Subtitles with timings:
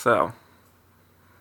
[0.00, 0.32] So,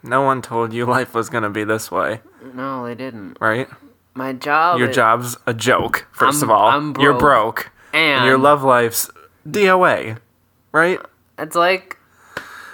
[0.03, 2.19] no one told you life was gonna be this way,
[2.54, 3.38] No, they didn't.
[3.39, 3.70] right?
[4.16, 4.79] My job.
[4.79, 6.67] Your is- job's a joke, 1st of I'm- all.
[6.69, 7.55] I'm You're broke.
[7.55, 7.71] broke.
[7.93, 9.09] And your love life's
[9.49, 10.17] DOA,
[10.73, 10.99] right?
[11.37, 11.97] It's like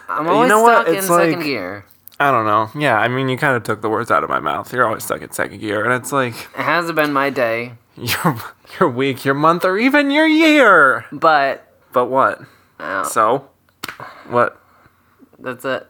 [0.09, 0.81] I'm always know what?
[0.81, 1.85] stuck in It's second like- gear.
[2.19, 2.69] I don't know.
[2.75, 4.71] Yeah, I mean, you kind of took the words out of my mouth.
[4.73, 8.37] You're always stuck in second gear, and it's like It hasn't been my day, your
[8.79, 11.05] your week, your month, or even your year.
[11.11, 12.41] but But what?
[12.79, 13.49] uh, So,
[14.29, 14.57] what?
[15.45, 15.87] That's it.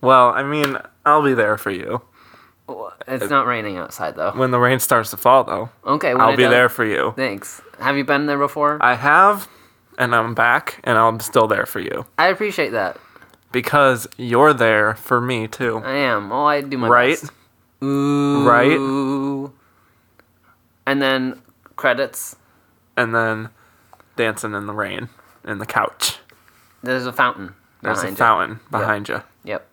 [0.00, 2.00] Well, I mean, I'll be there for you
[3.06, 4.30] It's not raining outside though.
[4.32, 5.44] when the rain starts to fall.
[5.44, 7.12] Though Okay, I'll be there for you.
[7.16, 7.60] Thanks.
[7.80, 8.78] Have you been there before?
[8.80, 9.48] I have,
[9.98, 12.96] and I'm back, and I'm still there for you I appreciate that.
[13.52, 15.82] because you're there for me too.
[15.84, 16.30] I am.
[16.32, 17.20] Oh, I do my Right?
[17.20, 17.32] best.
[17.82, 18.46] Ooh.
[18.46, 19.50] Right?
[20.86, 21.42] And then
[21.76, 22.36] credits.
[22.96, 23.50] And then
[24.16, 25.08] dancing in the rain
[25.44, 26.18] in the couch.
[26.82, 27.54] There's a fountain.
[27.82, 28.16] There's a you.
[28.16, 29.22] fountain behind you.
[29.44, 29.66] Yep.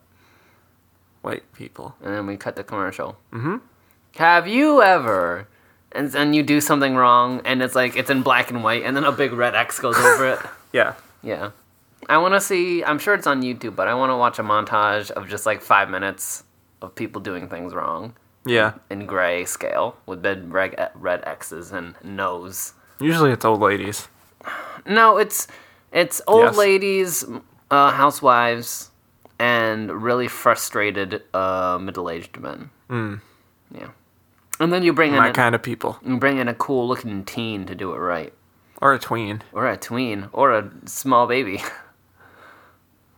[1.22, 1.96] White people.
[2.02, 3.16] And then we cut the commercial.
[3.32, 3.56] Mm-hmm.
[4.16, 5.48] Have you ever?
[5.92, 8.96] And then you do something wrong, and it's like it's in black and white, and
[8.96, 10.38] then a big red X goes over it.
[10.72, 10.92] Yeah.
[11.22, 11.50] Yeah.
[12.06, 12.84] I want to see.
[12.84, 15.62] I'm sure it's on YouTube, but I want to watch a montage of just like
[15.62, 16.44] five minutes
[16.82, 18.74] of people doing things wrong Yeah.
[18.90, 22.74] in gray scale with big red, red X's and nose.
[23.00, 24.08] Usually it's old ladies.
[24.84, 25.48] No, it's
[25.92, 26.56] it's old Yes.
[26.58, 27.24] ladies,
[27.70, 28.90] uh, housewives,
[29.38, 32.70] and really frustrated uh, middle-aged men.
[32.88, 33.20] Mm.
[33.74, 33.88] Yeah,
[34.60, 35.98] and then you bring in My a, kind of people.
[36.04, 38.32] you bring in a cool-looking teen to do it right,
[38.80, 39.42] Or a tween.
[39.52, 41.62] or a tween, or a small baby.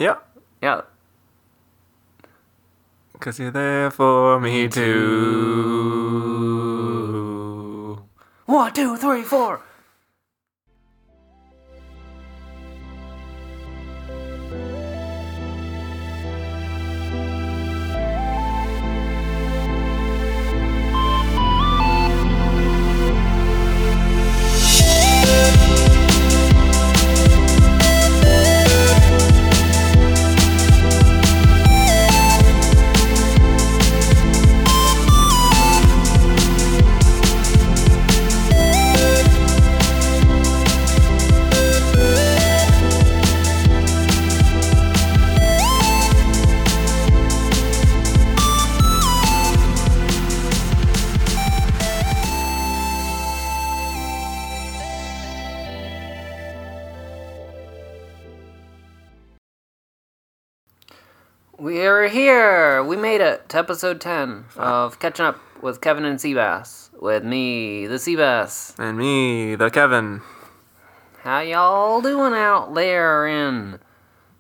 [0.01, 0.19] Yeah.
[0.63, 0.83] yeah,
[3.13, 4.69] Because you're there for me
[6.69, 8.03] too.
[8.47, 9.61] one, two, three, four.
[63.09, 66.91] Made it to episode ten of catching up with Kevin and Seabass.
[67.01, 68.79] With me, the Seabass.
[68.79, 70.21] And me, the Kevin.
[71.23, 73.79] How y'all doing out there in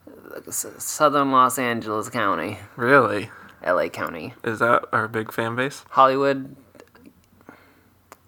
[0.06, 3.30] uh, southern Los Angeles County, Really?
[3.66, 5.82] LA County, Is that our big fan base?
[5.90, 6.54] Hollywood,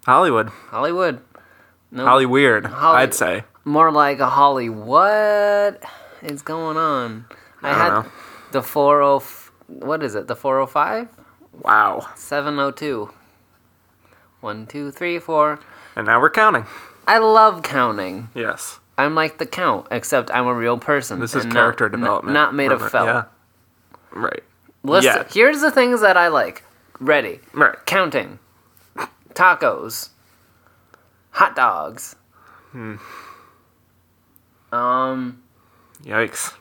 [0.07, 0.49] Hollywood.
[0.49, 1.21] Hollywood?
[1.91, 3.43] No, Holly Weird, Holly- I'd say.
[3.63, 4.69] more like a Holly.
[4.69, 5.83] What
[6.23, 7.25] is going on?
[7.61, 8.05] I, I had know.
[8.51, 9.19] the four oh.
[9.79, 10.27] What is it?
[10.27, 11.07] The four oh five.
[11.63, 12.07] Wow.
[12.15, 13.09] 702.
[14.39, 15.59] One, two, three, four.
[15.95, 16.65] And now we're counting.
[17.07, 18.29] I love counting.
[18.33, 18.79] Yes.
[18.97, 21.19] I'm like the count, except I'm a real person.
[21.19, 22.33] This is character not, development.
[22.33, 23.07] Not, made of felt.
[23.07, 23.23] Yeah.
[24.11, 24.43] Right.
[24.83, 25.23] Listen, Yeah.
[25.31, 26.63] here's the things that I like.
[26.99, 27.39] Ready.
[27.53, 27.75] Right.
[27.85, 28.39] Counting.
[29.33, 30.09] Tacos.
[31.31, 32.15] Hot dogs.
[32.71, 32.95] Hmm.
[34.71, 35.41] Um,
[36.03, 36.53] Yikes.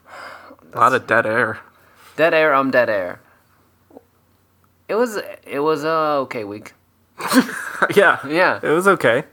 [0.72, 1.60] A lot of dead air.
[2.20, 2.54] Dead air.
[2.54, 3.20] I'm dead air.
[4.88, 6.74] It was it was a okay week.
[7.96, 8.18] yeah.
[8.26, 8.60] Yeah.
[8.62, 9.24] It was okay.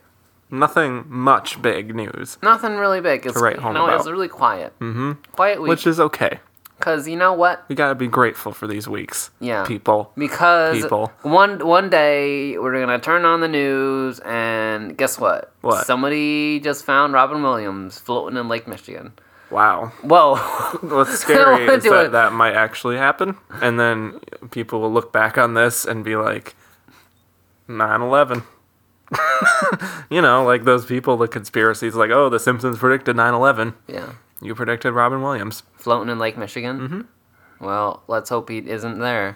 [0.49, 3.25] Nothing much big news, Nothing really big.
[3.25, 4.71] It's write you home know, it was really quiet.
[4.79, 5.11] Mm-hmm.
[5.33, 5.69] Quiet week.
[5.69, 6.39] which is okay.
[6.79, 7.65] Cause you know what?
[7.67, 9.31] We gotta be grateful for these weeks.
[9.41, 9.65] Yeah.
[9.65, 10.11] People.
[10.15, 11.11] Because People.
[11.23, 15.51] one one day we're gonna turn on the news and guess what?
[15.61, 15.85] What?
[15.85, 19.11] Somebody just found Robin Williams floating in Lake Michigan.
[19.49, 19.91] Wow.
[20.01, 20.35] Whoa.
[20.81, 22.11] What's scary is that it.
[22.11, 24.19] that might actually happen, and then
[24.51, 26.55] people will look back on this and be like,
[27.69, 28.43] 9/11.
[30.09, 33.73] you know, like those people, the conspiracies, like, oh, The Simpsons predicted 9/11.
[33.87, 34.13] yeah.
[34.39, 35.63] You predicted Robin Williams.
[35.77, 36.79] Floating in Lake Michigan.
[36.79, 37.65] Mm-hmm.
[37.65, 39.35] Well, let's hope he isn't there.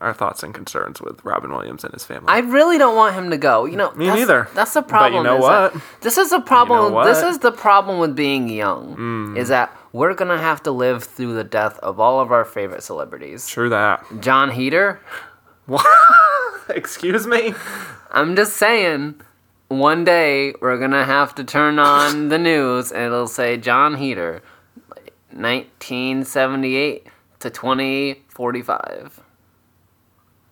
[0.00, 2.28] Our thoughts and concerns with Robin Williams and his family.
[2.28, 3.66] I really don't want him to go.
[3.66, 4.48] You know, Me that's, neither.
[4.54, 5.24] That's the problem.
[5.24, 5.82] But you know that- what?
[6.00, 6.84] This is the problem.
[6.94, 7.18] You know This?
[7.22, 7.28] Mm.
[7.30, 9.36] is the problem with being young.
[9.36, 12.82] Is that we're gonna have to live through the death of all of our favorite
[12.82, 13.46] celebrities.
[13.46, 14.02] True that.
[14.20, 15.00] Jon Heder.
[15.66, 15.84] What?
[16.70, 17.54] Excuse me?
[18.10, 19.20] I'm just saying.
[19.68, 24.42] One day we're gonna have to turn on the news and it'll say Jon Heder
[25.32, 27.06] 1978
[27.40, 29.20] to 2045.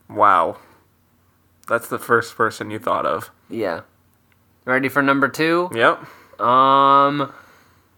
[0.08, 0.56] Wow.
[1.68, 3.30] That's the first person you thought of.
[3.50, 3.82] Yeah.
[4.64, 5.70] Ready for number two?
[5.74, 6.40] Yep.
[6.40, 7.32] Um,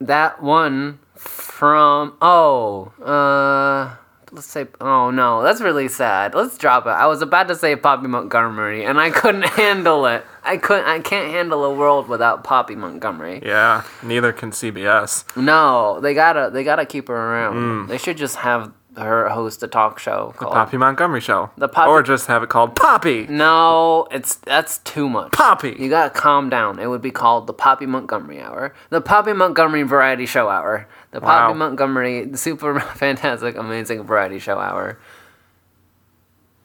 [0.00, 3.94] that one from oh, uh,
[4.32, 6.34] let's say oh no, that's really sad.
[6.34, 6.90] Let's drop it.
[6.90, 10.24] I was about to say Poppy Montgomery, and I couldn't handle it.
[10.42, 10.86] I couldn't.
[10.86, 13.42] I can't handle a world without Poppy Montgomery.
[13.44, 13.82] Yeah.
[14.02, 15.24] Neither can CBS.
[15.36, 17.88] No, they gotta they gotta keep her around.
[17.88, 20.52] They should just have her host a talk show called.
[20.52, 21.50] Poppy Montgomery Show.
[21.56, 23.26] The Poppy- Or just have it called Poppy.
[23.28, 25.32] No, it's that's too much.
[25.32, 25.76] Poppy.
[25.78, 26.78] You gotta calm down.
[26.78, 31.20] It would be called the Poppy Montgomery Hour, the Poppy Montgomery Variety Show Hour, the
[31.20, 31.58] Poppy Wow.
[31.58, 34.98] Montgomery the Super Fantastic Amazing Variety Show Hour.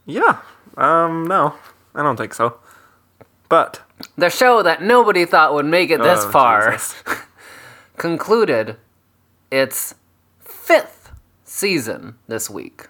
[0.05, 0.39] Yeah.
[0.77, 1.55] Um, no.
[1.93, 2.57] I don't think so.
[3.49, 3.81] But
[4.17, 6.77] The show that nobody thought would make it this Oh, far
[7.97, 8.77] concluded
[9.51, 9.95] its
[10.39, 10.94] fifth
[11.55, 12.87] season this week.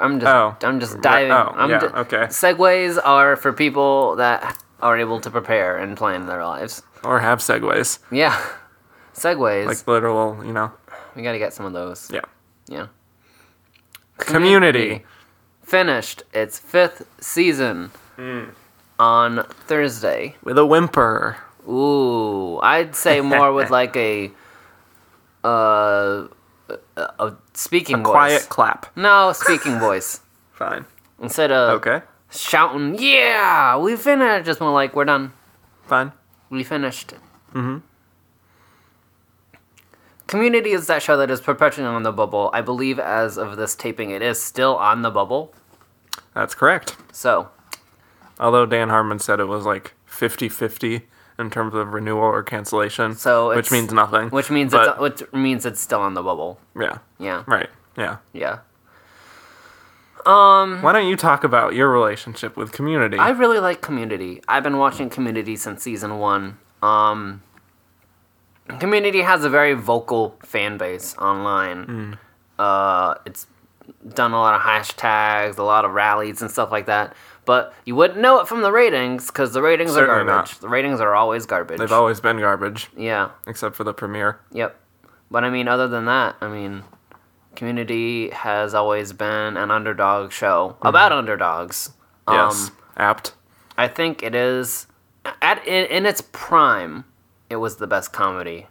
[0.00, 0.56] I'm just Oh.
[0.62, 1.32] I'm just diving.
[1.32, 2.24] Oh, I'm yeah, ju- okay.
[2.28, 6.82] Segues are for people that are able to prepare and plan their lives.
[7.04, 7.98] or have segues.
[8.10, 8.36] Yeah.
[9.14, 9.66] Segues.
[9.66, 10.70] Like literal, you know.
[11.16, 12.10] we gotta get some of those.
[12.12, 12.24] Yeah.
[12.68, 12.86] Yeah.
[14.18, 15.04] Community.
[15.62, 18.50] finished its fifth season Hmm.
[18.98, 20.36] on Thursday.
[20.44, 21.38] With a whimper.
[21.68, 24.30] Ooh, I'd say more with like a
[25.44, 26.26] uh
[26.96, 28.10] a, a speaking voice.
[28.12, 28.96] Quiet clap.
[28.96, 30.20] No, speaking voice.
[30.52, 30.84] Fine.
[31.20, 32.02] Instead of Okay.
[32.30, 35.32] shouting, "Yeah, we finished," just more like, "We're done.
[35.86, 36.12] Fine.
[36.50, 37.14] We finished."
[37.54, 37.78] Mm-hmm.
[40.26, 42.48] Community is that show that is perpetually on the bubble.
[42.54, 45.52] I believe as of this taping, it is still on the bubble.
[46.34, 46.96] That's correct.
[47.12, 47.48] So
[48.40, 51.02] Although Dan Harmon said it was like 50 50
[51.42, 53.14] in terms of renewal or cancellation.
[53.14, 54.30] So which means nothing.
[54.30, 56.58] Which means But- it's which means it's still on the bubble.
[56.74, 56.98] Yeah.
[57.18, 57.42] Yeah.
[57.46, 57.68] Right.
[57.98, 58.16] Yeah.
[58.32, 58.60] Yeah.
[60.24, 63.18] Um Why don't you talk about your relationship with community?
[63.18, 64.40] I really like Community.
[64.48, 66.58] I've been watching Community since season 1.
[66.82, 67.42] Um
[68.78, 72.18] Community has a very vocal fan base online.
[72.58, 73.46] Uh it's
[74.08, 77.14] done a lot of hashtags, a lot of rallies and stuff like that.
[77.44, 80.52] But you wouldn't know it from the ratings because the ratings Certainly are garbage.
[80.52, 80.60] not.
[80.60, 81.78] The ratings are always garbage.
[81.78, 83.30] They've always been garbage, yeah.
[83.48, 84.38] except for the premiere.
[84.52, 84.78] Yep.
[85.28, 86.84] But I mean, other than that, I mean,
[87.54, 91.92] Community has always been an underdog show about underdogs.
[92.26, 92.68] Yes.
[92.68, 93.34] Um, Apt.
[93.76, 94.86] I think it is
[95.42, 97.04] at in, in its prime.
[97.50, 98.68] It was the best comedy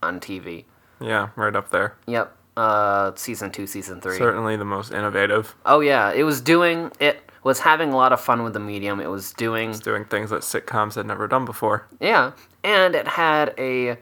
[0.00, 0.64] on TV.
[1.00, 1.96] Yeah, right up there.
[2.06, 2.36] Yep.
[2.56, 4.16] Uh, season two, season three.
[4.16, 5.56] Certainly the most innovative.
[5.66, 6.92] Oh yeah, it was doing.
[7.00, 9.00] It was having a lot of fun with the medium.
[9.00, 9.72] It was doing.
[9.72, 11.86] Doing things that sitcoms had never done before.
[12.00, 12.32] Yeah,
[12.62, 13.96] and it had a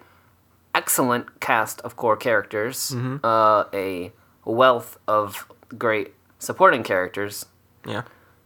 [0.75, 2.95] excellent cast of core characters,
[3.25, 4.13] uh, a
[4.45, 5.47] wealth of
[5.77, 7.47] great supporting characters,
[7.87, 8.03] Yeah.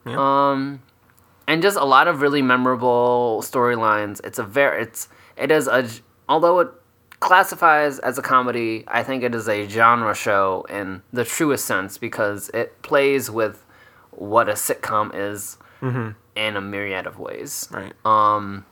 [0.06, 0.16] Yeah.
[0.50, 0.82] um,
[1.46, 4.20] and just a lot of really memorable storylines.
[4.24, 5.88] It's a very it's it is a
[6.28, 6.68] although it
[7.20, 11.98] classifies as a comedy, I think it is a genre show in the truest sense
[11.98, 13.64] because it plays with
[14.12, 17.68] what a sitcom is in a myriad of ways.
[17.72, 17.92] right.
[18.04, 18.64] Um,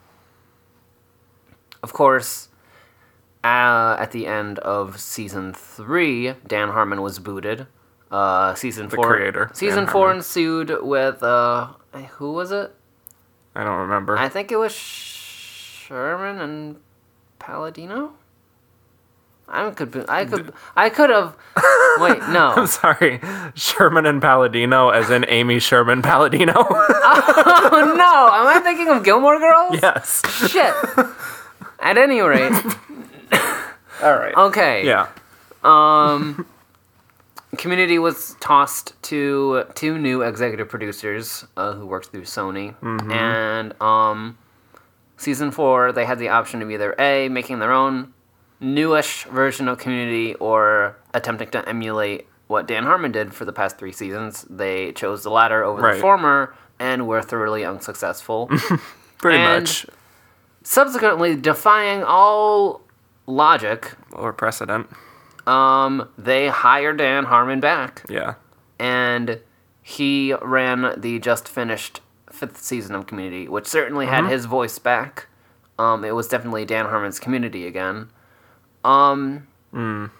[1.83, 2.49] of course,
[3.43, 7.67] uh, at the end of season three, Dan Harmon was booted.
[8.11, 10.17] Uh, season four, creator, Season Dan four Harmon.
[10.19, 11.69] ensued with uh,
[12.19, 12.75] who was it?
[13.55, 14.17] I don't remember.
[14.19, 16.77] I think it was Sherman and
[17.39, 18.13] Palladino.
[19.51, 21.37] I could, be, I could, I could have.
[21.99, 22.53] Wait, no.
[22.57, 23.21] I'm sorry.
[23.55, 26.55] Sherman and Palladino, as in Amy Sherman Palladino.
[26.57, 28.35] oh no!
[28.35, 29.79] Am I thinking of Gilmore Girls?
[29.83, 30.23] yes.
[30.51, 30.75] Shit.
[31.81, 32.53] At any rate,
[34.03, 34.35] All right.
[34.37, 34.87] okay.
[34.87, 35.09] Yeah.
[35.65, 36.47] Um,
[37.57, 42.75] Community was tossed to two new executive producers uh, who worked through Sony,
[43.11, 44.39] and um,
[45.17, 48.13] season four they had the option of either a making their own
[48.61, 53.79] newish version of Community or attempting to emulate what Dan Harmon did for the past
[53.79, 54.45] three seasons.
[54.51, 55.95] They chose the latter over Right.
[55.95, 58.49] the former and were thoroughly unsuccessful.
[59.19, 59.87] Pretty and- much.
[60.63, 62.83] Subsequently, defying all
[63.27, 64.89] logic, Or precedent.
[65.47, 68.05] um, they hired Dan Harmon back.
[68.09, 68.35] Yeah.
[68.79, 69.41] and
[69.83, 72.01] he ran the just finished
[72.31, 75.27] fifth season of Community, which certainly had his voice back.
[75.79, 78.09] Um, it was definitely Dan Harmon's Community again.
[78.85, 80.11] Um, mm.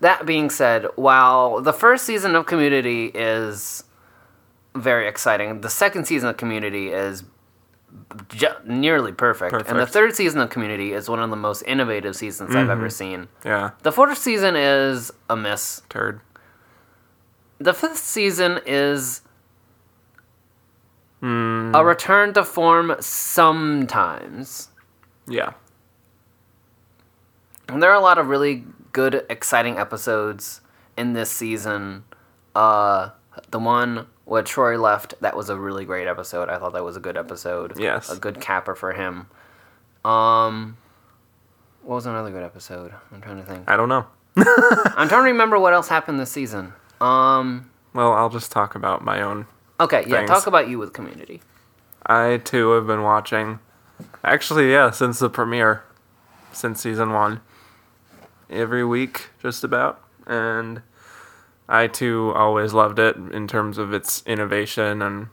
[0.00, 3.84] That being said, while the first season of Community is
[4.74, 7.24] very exciting, the second season of Community is
[8.28, 9.54] ju- nearly perfect.
[9.68, 12.88] And the third season of Community is one of the most innovative seasons I've ever
[12.88, 12.90] mm-hmm.
[12.90, 13.28] seen.
[13.44, 13.70] Yeah.
[13.82, 15.82] The fourth season is a miss.
[15.88, 16.20] Turd.
[17.58, 19.22] The fifth season is
[21.22, 21.74] mm.
[21.74, 24.68] a return to form sometimes.
[25.26, 25.54] Yeah.
[27.68, 30.60] And there are a lot of really good, exciting episodes
[30.96, 32.04] in this season.
[32.54, 33.10] Uh,
[33.50, 36.48] the one where Troy left, that was a really great episode.
[36.48, 37.78] I thought that was a good episode.
[37.78, 38.10] Yes.
[38.10, 39.26] A good capper for him.
[40.04, 40.76] Um,
[41.82, 42.92] what was another good episode?
[43.12, 43.68] I'm trying to think.
[43.70, 44.06] I don't know.
[44.36, 46.72] I'm trying to remember what else happened this season.
[47.00, 49.46] Um, Well, I'll just talk about my own.
[49.80, 50.30] okay, yeah, Thanks.
[50.30, 51.42] talk about you with Community.
[52.04, 53.58] I too have been watching.
[54.22, 55.82] Actually, yeah, since the premiere,
[56.52, 57.40] since season one,
[58.50, 60.82] every week, just about, and
[61.68, 65.28] I too always loved it in terms of its innovation and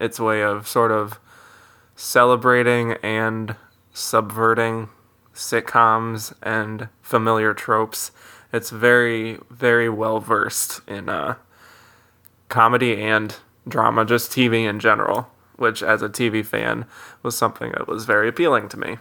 [0.00, 1.18] its way of sort of
[1.96, 3.56] celebrating and
[3.92, 4.88] subverting
[5.34, 8.10] sitcoms and familiar tropes.
[8.52, 11.36] It's very, very well versed in uh,
[12.48, 16.84] comedy and drama, just TV in general, which as a TV fan
[17.22, 18.98] was something that was very appealing to me.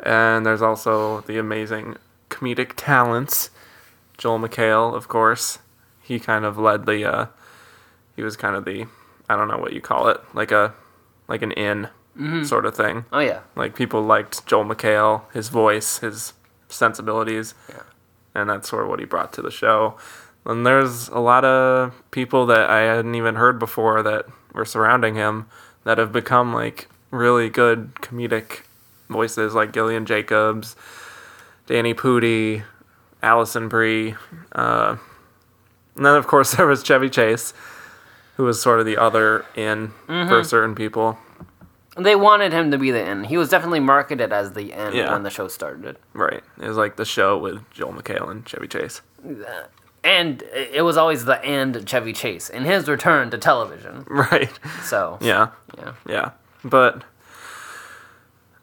[0.00, 1.96] And there's also the amazing
[2.42, 3.50] comedic talents.
[4.18, 5.58] Joel McHale, of course.
[6.02, 7.26] He kind of led the uh
[8.16, 8.86] he was kind of the
[9.28, 10.74] I don't know what you call it, like a
[11.28, 11.88] like an in
[12.44, 13.06] sort of thing.
[13.12, 16.34] Oh yeah, Like people liked Joel McHale, his voice, his
[16.68, 17.82] sensibilities, Yeah.
[18.34, 19.96] and that's sort of what he brought to the show.
[20.44, 25.14] And there's a lot of people that I hadn't even heard before that were surrounding
[25.14, 25.46] him
[25.84, 28.60] that have become like really good comedic
[29.08, 30.76] voices, like Gillian Jacobs,
[31.72, 32.64] Danny Pudi,
[33.22, 34.14] Alison Brie,
[34.54, 34.96] uh,
[35.96, 37.54] and then of course there was Chevy Chase,
[38.36, 41.16] who was sort of the other in for certain people.
[41.96, 43.24] they wanted him to be the end.
[43.26, 45.12] He was definitely marketed as the end Yeah.
[45.12, 45.96] when the show started.
[46.12, 46.42] Right.
[46.60, 49.00] It was like the show with Joel McHale and Chevy Chase.
[50.04, 54.04] And it was always the end Chevy Chase in his return to television.
[54.10, 54.50] Right.
[54.82, 55.48] So Yeah.
[55.78, 55.92] yeah.
[56.06, 56.30] Yeah.
[56.64, 57.04] But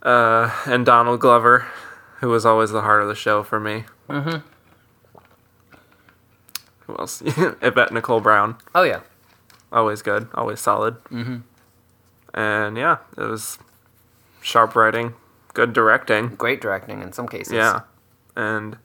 [0.03, 1.65] uh and Donald Glover,
[2.19, 3.85] who was always the heart of the show for me.
[4.09, 4.37] Mm-hmm.
[6.81, 7.21] Who else?
[7.25, 8.55] Yvette Nicole Brown.
[8.73, 9.01] Oh yeah.
[9.71, 10.27] Always good.
[10.33, 11.01] Always solid.
[11.05, 11.37] Mm-hmm.
[12.33, 13.57] And yeah, it was
[14.41, 15.13] sharp writing,
[15.53, 16.29] good directing.
[16.35, 17.53] Great directing in some cases.
[17.53, 17.81] Yeah,
[18.35, 18.77] and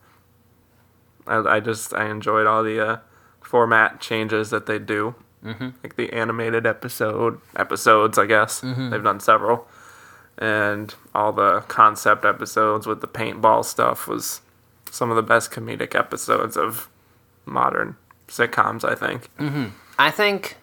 [1.27, 2.97] I, I just I enjoyed all the uh,
[3.41, 5.15] format changes that they do,
[5.45, 5.71] mm-hmm.
[5.83, 8.19] like the animated episode episodes.
[8.19, 9.69] I guess they've done several,
[10.39, 14.41] and all the concept episodes with the paintball stuff was
[14.91, 16.89] some of the best comedic episodes of
[17.47, 17.97] modern
[18.29, 18.85] sitcoms.
[18.85, 19.29] I think.
[19.99, 20.57] I think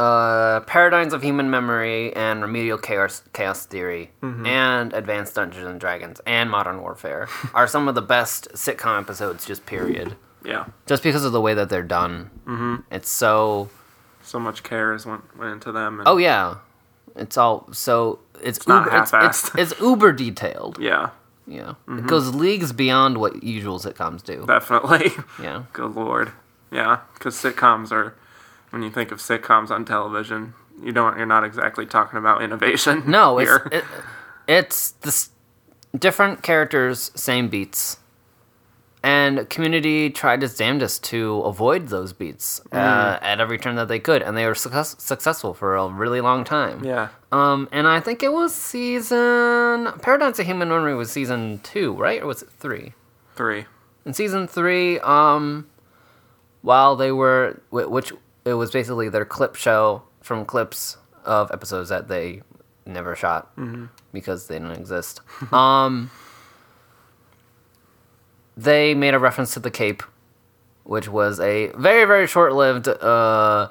[0.00, 4.46] uh, Paradigms of Human Memory and Remedial Chaos, Chaos Theory Mm-hmm.
[4.46, 9.44] and Advanced Dungeons and Dragons and Modern Warfare are some of the best sitcom episodes,
[9.44, 10.14] just period.
[10.44, 12.30] Yeah, Just because of the way that they're done.
[12.46, 12.76] Mm-hmm.
[12.94, 13.70] It's so.
[14.22, 15.98] so much care has went went into them.
[15.98, 16.56] And Oh, yeah.
[17.16, 17.68] It's all.
[17.72, 18.20] So.
[18.40, 20.78] It's, not uber, it's, it's, it's uber detailed.
[20.80, 21.10] yeah,
[21.46, 21.74] Yeah.
[21.88, 21.98] Mm-hmm.
[21.98, 24.44] It goes leagues beyond what usual sitcoms do.
[24.46, 25.10] definitely.
[25.42, 25.64] Yeah.
[25.72, 26.32] Good lord.
[26.70, 28.14] Yeah, because sitcoms are,
[28.70, 33.02] when you think of sitcoms on television, you don't, you're not exactly talking about innovation.
[33.06, 33.84] No, it's it,
[34.46, 35.28] it's the
[35.98, 37.98] different characters, same beats,
[39.02, 42.78] and Community tried its damnedest to avoid those beats Mm.
[42.78, 46.20] uh, at every turn that they could, and they were success- successful for a really
[46.20, 46.82] long time.
[46.84, 51.92] yeah, Um, and I think it was season Paradox of Human Memory was season two,
[51.94, 52.94] right, or was it three?
[53.36, 53.66] three.
[54.04, 55.66] In season three, um,
[56.62, 58.12] while they were, which
[58.44, 62.42] it was basically their clip show from clips of episodes that they
[62.86, 63.52] never shot
[64.12, 65.20] because they didn't exist.
[65.52, 66.10] um,
[68.58, 70.02] they made a reference to the Cape,
[70.84, 73.68] which was a very very short lived uh,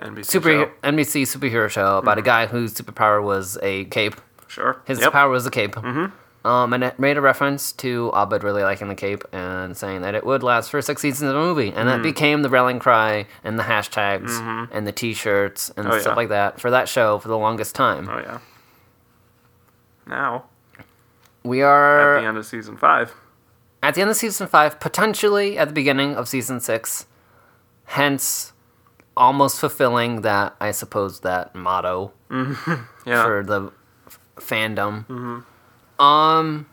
[0.00, 0.70] NBC super show.
[0.82, 4.16] NBC superhero show about a guy whose superpower was a cape.
[4.48, 4.82] Sure.
[4.86, 5.12] His yep.
[5.12, 5.76] power was a cape.
[5.76, 6.46] Mm-hmm.
[6.46, 10.16] Um, and it made a reference to Abed really liking the cape and saying that
[10.16, 11.68] it would last for six seasons of the movie.
[11.68, 11.92] And Mm.
[11.92, 15.94] that became the rallying cry and the hashtags and the t shirts and Mm-hmm.
[15.96, 16.16] Oh, stuff yeah.
[16.16, 18.08] like that for that show for the longest time.
[18.10, 18.38] Oh yeah.
[20.06, 20.44] Now
[21.44, 23.14] We are at the end of season five.
[23.82, 27.06] At the end of season five, potentially at the beginning of season six.
[27.86, 28.52] Hence,
[29.16, 33.24] almost fulfilling that, I suppose, that motto Yeah.
[33.24, 33.70] for the
[34.06, 35.44] f- fandom.
[35.98, 36.66] Um,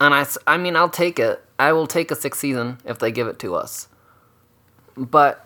[0.00, 1.42] and I, I mean, I'll take it.
[1.58, 3.88] I will take a sixth season if they give it to us.
[4.96, 5.44] But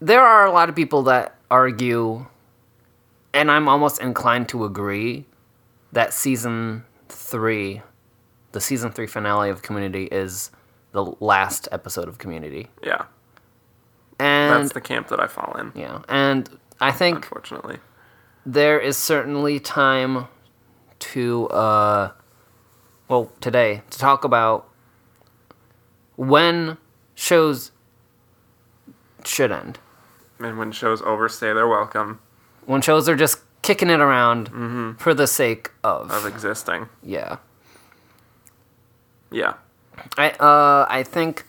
[0.00, 2.26] there are a lot of people that argue,
[3.34, 5.26] and I'm almost inclined to agree,
[5.92, 7.82] that season three,
[8.52, 10.50] the season three finale of Community, is
[10.92, 12.68] the last episode of Community.
[12.82, 13.04] Yeah,
[14.18, 15.72] And that's the camp that I fall in.
[15.74, 16.48] yeah, and
[16.80, 17.78] I think Unfortunately,
[18.46, 20.26] there is certainly time
[20.98, 22.12] to uh
[23.08, 24.68] well today to talk about
[26.16, 26.76] when
[27.14, 27.70] shows
[29.24, 29.78] should end
[30.38, 32.20] and when shows overstay their welcome
[32.66, 34.48] when shows are just kicking it around
[34.98, 37.36] for the sake of, of existing, yeah.
[39.30, 39.54] Yeah,
[40.18, 41.44] i uh i think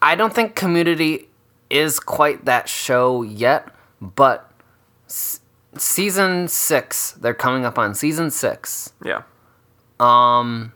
[0.00, 1.28] i don't think community
[1.70, 3.68] is quite that show yet
[4.00, 4.48] but
[5.08, 5.40] s-
[5.76, 9.22] season 6 they're coming up on season 6 yeah,
[9.98, 10.72] Um,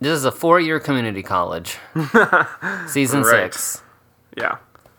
[0.00, 1.76] this is a four-year community college.
[2.88, 3.52] Season Right.
[3.54, 3.82] six.
[4.36, 4.56] yeah,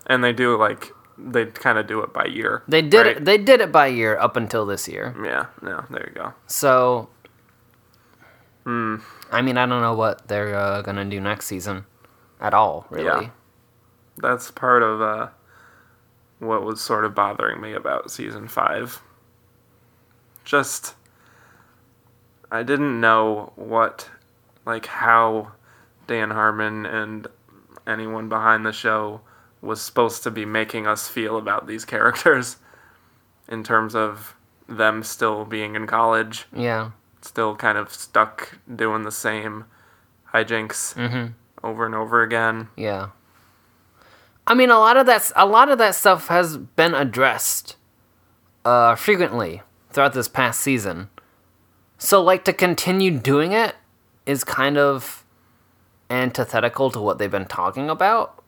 [0.08, 2.64] and they do like they kind of do it by year.
[2.68, 3.18] They did right?
[3.18, 3.26] it.
[3.26, 5.16] They did it by year up until this year.
[5.24, 6.34] Yeah, no, there you go.
[6.48, 7.10] So,
[8.66, 8.98] Hmm.
[9.32, 11.86] I mean, I don't know what they're uh, gonna do next season,
[12.42, 12.88] at all.
[12.90, 13.26] Really.
[13.26, 13.30] Yeah.
[14.18, 15.28] That's part of uh,
[16.40, 19.02] what was sort of bothering me about season five.
[20.44, 20.96] Just,
[22.52, 24.10] I didn't know what,
[24.66, 25.52] like, how
[26.08, 27.28] Dan Harmon and
[27.86, 29.22] anyone behind the show
[29.62, 32.58] was supposed to be making us feel about these characters
[33.48, 34.36] in terms of
[34.68, 36.92] them still being in college, Yeah.
[37.22, 39.66] still kind of stuck doing the same
[40.34, 41.34] hijinks Mm-hmm.
[41.64, 42.68] over and over again.
[42.76, 43.10] Yeah.
[44.48, 45.32] I mean, a lot of that.
[45.36, 47.78] A lot of that stuff has been addressed,
[48.64, 51.10] uh, frequently throughout this past season.
[51.98, 53.76] So, like, to continue doing it
[54.28, 55.24] is kind of
[56.12, 58.44] antithetical to what they've been talking about.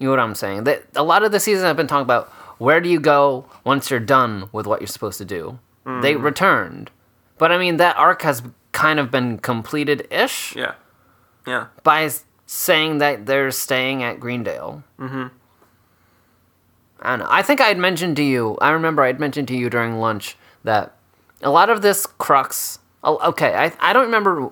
[0.00, 0.64] You know what I'm saying?
[0.64, 2.26] That a lot of the season I've been talking about
[2.58, 5.60] where do you go once you're done with what you're supposed to do.
[6.02, 6.90] They returned,
[7.38, 8.42] but I mean that arc has
[8.72, 10.74] kind of been completed ish Yeah.
[11.46, 11.66] Yeah.
[11.82, 12.08] by
[12.46, 14.84] saying that they're staying at Greendale.
[15.00, 15.26] Mm-hmm.
[17.02, 17.26] I don't know.
[17.28, 18.56] I think I had mentioned to you.
[18.60, 20.94] I remember I had mentioned to you during lunch that
[21.42, 22.78] a lot of this crux.
[23.02, 24.50] Oh, okay, I I don't remember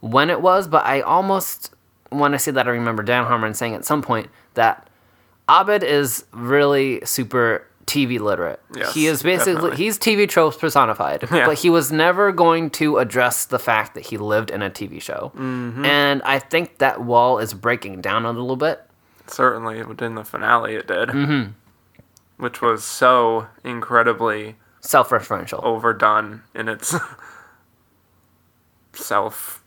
[0.00, 1.74] when it was, but I almost
[2.12, 4.88] want to say that I remember Dan Harmon saying at some point that
[5.48, 8.60] Abed is really super TV literate.
[8.74, 9.76] Yes, he is basically definitely.
[9.78, 11.46] he's TV tropes personified, Yeah.
[11.46, 15.02] but he was never going to address the fact that he lived in a TV
[15.02, 15.32] show.
[15.34, 15.84] Mm-hmm.
[15.84, 18.80] And I think that wall is breaking down a little bit.
[19.26, 21.08] Certainly within the finale it did.
[21.08, 21.50] Mm-hmm.
[22.42, 25.62] Which was so incredibly Self-referential.
[25.64, 26.94] overdone in its
[28.92, 29.62] self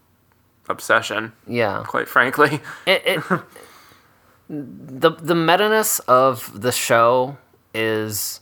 [0.69, 1.83] obsession, Yeah.
[1.85, 2.61] quite frankly.
[2.85, 3.23] it, it
[4.49, 7.37] the the meta-ness of the show
[7.73, 8.41] is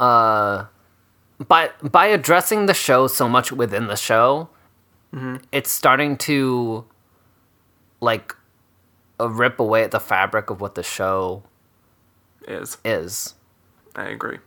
[0.00, 0.64] uh
[1.46, 4.48] by by addressing the show so much within the show
[5.50, 6.84] it's starting to
[8.02, 8.34] like
[9.18, 11.42] uh, rip away at the fabric of what the show
[12.46, 12.76] Is.
[12.84, 13.34] is
[13.94, 14.38] I agree.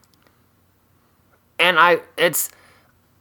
[1.58, 2.50] and I it's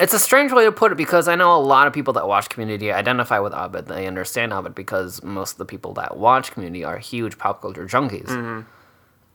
[0.00, 2.28] it's a strange way to put it because I know a lot of people that
[2.28, 3.86] watch Community identify with Abed.
[3.86, 7.86] They understand Abed because most of the people that watch Community are huge pop culture
[7.86, 8.64] junkies, and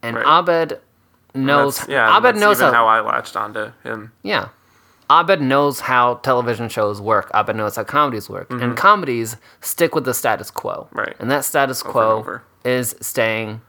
[0.01, 0.15] Mm-hmm.
[0.15, 0.25] Right.
[0.39, 0.79] Abed
[1.33, 1.77] knows.
[1.77, 2.71] That's, yeah, Abed knows how.
[2.71, 4.11] how I latched onto him.
[4.21, 4.49] yeah,
[5.09, 7.29] Abed knows how television shows work.
[7.33, 10.87] Abed knows how comedies work, and comedies stick with the status quo.
[10.89, 10.97] Mm-hmm.
[10.99, 11.15] Right.
[11.19, 12.43] and that status and quo over.
[12.65, 13.61] is staying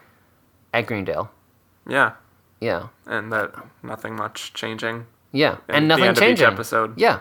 [0.72, 1.30] at Greendale.
[1.88, 2.12] Yeah.
[2.60, 3.52] Yeah, And that
[3.82, 5.06] nothing much changing.
[5.34, 6.98] Yeah, And and the nothing end of each episode.
[6.98, 7.20] Yeah,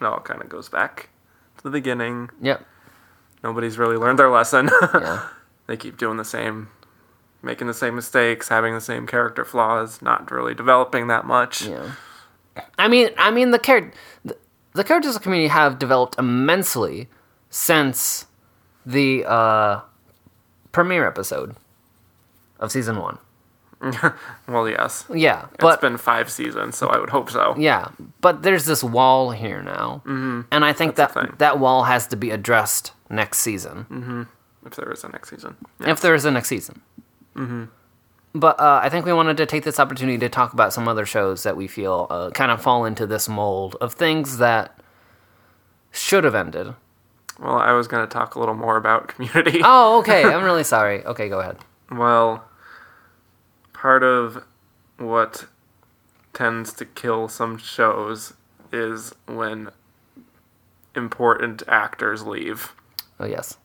[0.00, 1.08] It all kind of goes back
[1.56, 2.28] to the beginning.
[2.42, 2.64] yep,
[3.42, 4.68] Nobody's really learned their lesson.
[4.94, 5.28] yeah.
[5.66, 6.68] they keep doing the same,
[7.42, 11.62] making the same mistakes, having the same character flaws, not really developing that much.
[11.62, 11.92] Yeah.
[12.76, 13.92] I mean, I mean the char-
[14.24, 14.36] the,
[14.72, 17.08] the characters of the community have developed immensely
[17.50, 18.26] since
[18.84, 19.80] the uh,
[20.72, 21.54] premiere episode
[22.58, 23.18] of season one.
[24.48, 25.04] Well, yes.
[25.12, 27.54] Yeah, it's been five seasons, so I would hope so.
[27.58, 27.88] yeah,
[28.20, 30.42] but there's this wall here now, mm-hmm.
[30.50, 34.26] and I think That's that that wall has to be addressed next season
[34.66, 35.56] If there is a next season.
[35.80, 36.80] if there is a next season.
[37.36, 37.64] Mm-hmm.
[38.34, 41.06] But uh, I think we wanted to take this opportunity to talk about some other
[41.06, 44.78] shows that we feel uh, kind of fall into this mold of things that
[45.90, 46.74] should have ended.
[47.40, 49.60] Well, I was going to talk a little more about community.
[49.64, 50.24] Oh, okay.
[50.24, 51.04] I'm really sorry.
[51.04, 51.58] Okay, go ahead.
[51.90, 52.44] Well,
[53.78, 54.44] part of
[54.96, 55.46] what
[56.32, 58.34] tends to kill some shows
[58.72, 59.70] is when
[60.96, 62.74] important actors leave.
[63.20, 63.56] Oh, yes.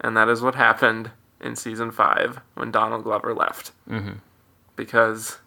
[0.00, 3.70] And that is what happened in season five when Donald Glover left.
[3.88, 4.14] Mm-hmm.
[4.74, 5.38] Because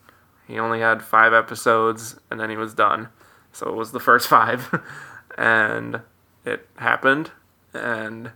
[0.47, 3.09] he only had five episodes and then he was done.
[3.51, 4.81] So it was the first five.
[5.37, 5.99] and
[6.45, 7.31] it happened.
[7.73, 8.31] And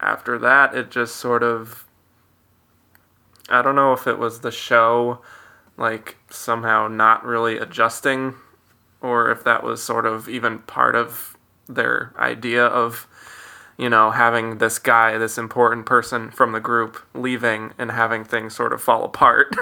[0.00, 1.84] after that, it just sort of.
[3.48, 5.20] I don't know if it was the show,
[5.76, 8.34] like, somehow not really adjusting,
[9.00, 11.36] or if that was sort of even part of
[11.68, 13.06] their idea of
[13.78, 18.54] you know, having this guy, this important person from the group leaving and having things
[18.54, 19.54] sort of fall apart.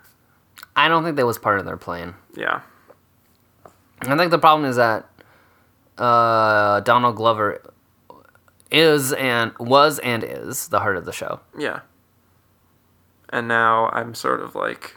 [0.76, 2.14] I don't think that was part of their plan.
[2.36, 2.60] yeah.
[4.02, 5.08] I think the problem is that
[5.96, 7.60] uh, Donald Glover
[8.70, 11.40] is and was and is the heart of the show.
[11.58, 11.80] Yeah.
[13.30, 14.96] And now I'm sort of like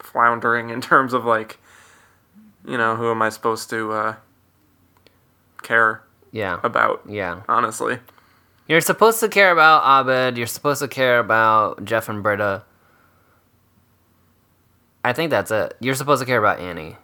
[0.00, 1.58] floundering in terms of like,
[2.66, 4.14] you know, who am I supposed to uh,
[5.62, 6.58] care Yeah.
[6.62, 7.42] about, Yeah.
[7.48, 7.98] honestly.
[8.66, 10.38] You're supposed to care about Abed.
[10.38, 12.62] You're supposed to care about Jeff and Britta.
[15.04, 15.76] I think that's it.
[15.80, 16.96] You're supposed to care about Annie.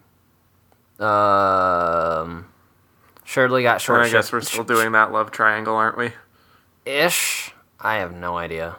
[1.01, 2.47] Um,
[3.25, 4.07] Shirley got And short.
[4.07, 6.13] I guess we're still doing that love triangle, aren't we?
[6.87, 7.53] ish.
[7.81, 8.77] I have no idea,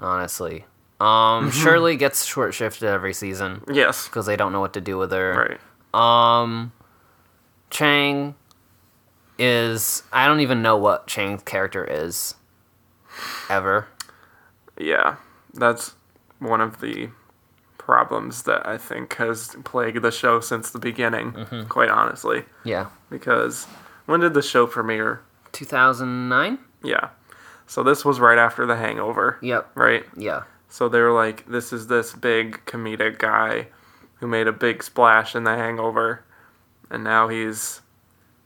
[0.00, 0.64] honestly.
[1.00, 4.06] Um, Shirley gets short shifted every season Yes.
[4.08, 5.58] because they don't know what to do with her.
[5.94, 6.40] Right.
[6.42, 6.72] Um,
[7.70, 8.34] Chang
[9.38, 12.34] is I don't even know what Chang's character is.
[13.50, 13.88] Ever.
[14.78, 15.16] Yeah.
[15.52, 15.94] That's
[16.38, 17.10] one of the
[17.78, 22.44] problems that I think has plagued the show since the beginning, quite honestly.
[22.64, 22.86] Yeah.
[23.10, 23.66] Because
[24.06, 25.20] when did the show premiere?
[25.52, 26.58] 2009?
[26.82, 27.10] Yeah.
[27.66, 29.70] So this was right after The Hangover, Yep.
[29.74, 30.04] right?
[30.16, 30.42] Yeah.
[30.68, 33.68] So they were like, this is this big comedic guy
[34.16, 36.24] who made a big splash in The Hangover,
[36.90, 37.80] and now he's,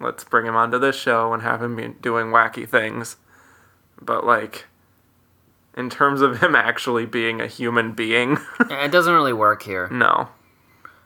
[0.01, 3.17] let's bring him onto this show and have him be doing wacky things.
[4.01, 4.67] But like,
[5.77, 9.89] in terms of him actually being a human being, It doesn't really work here.
[9.91, 10.29] no.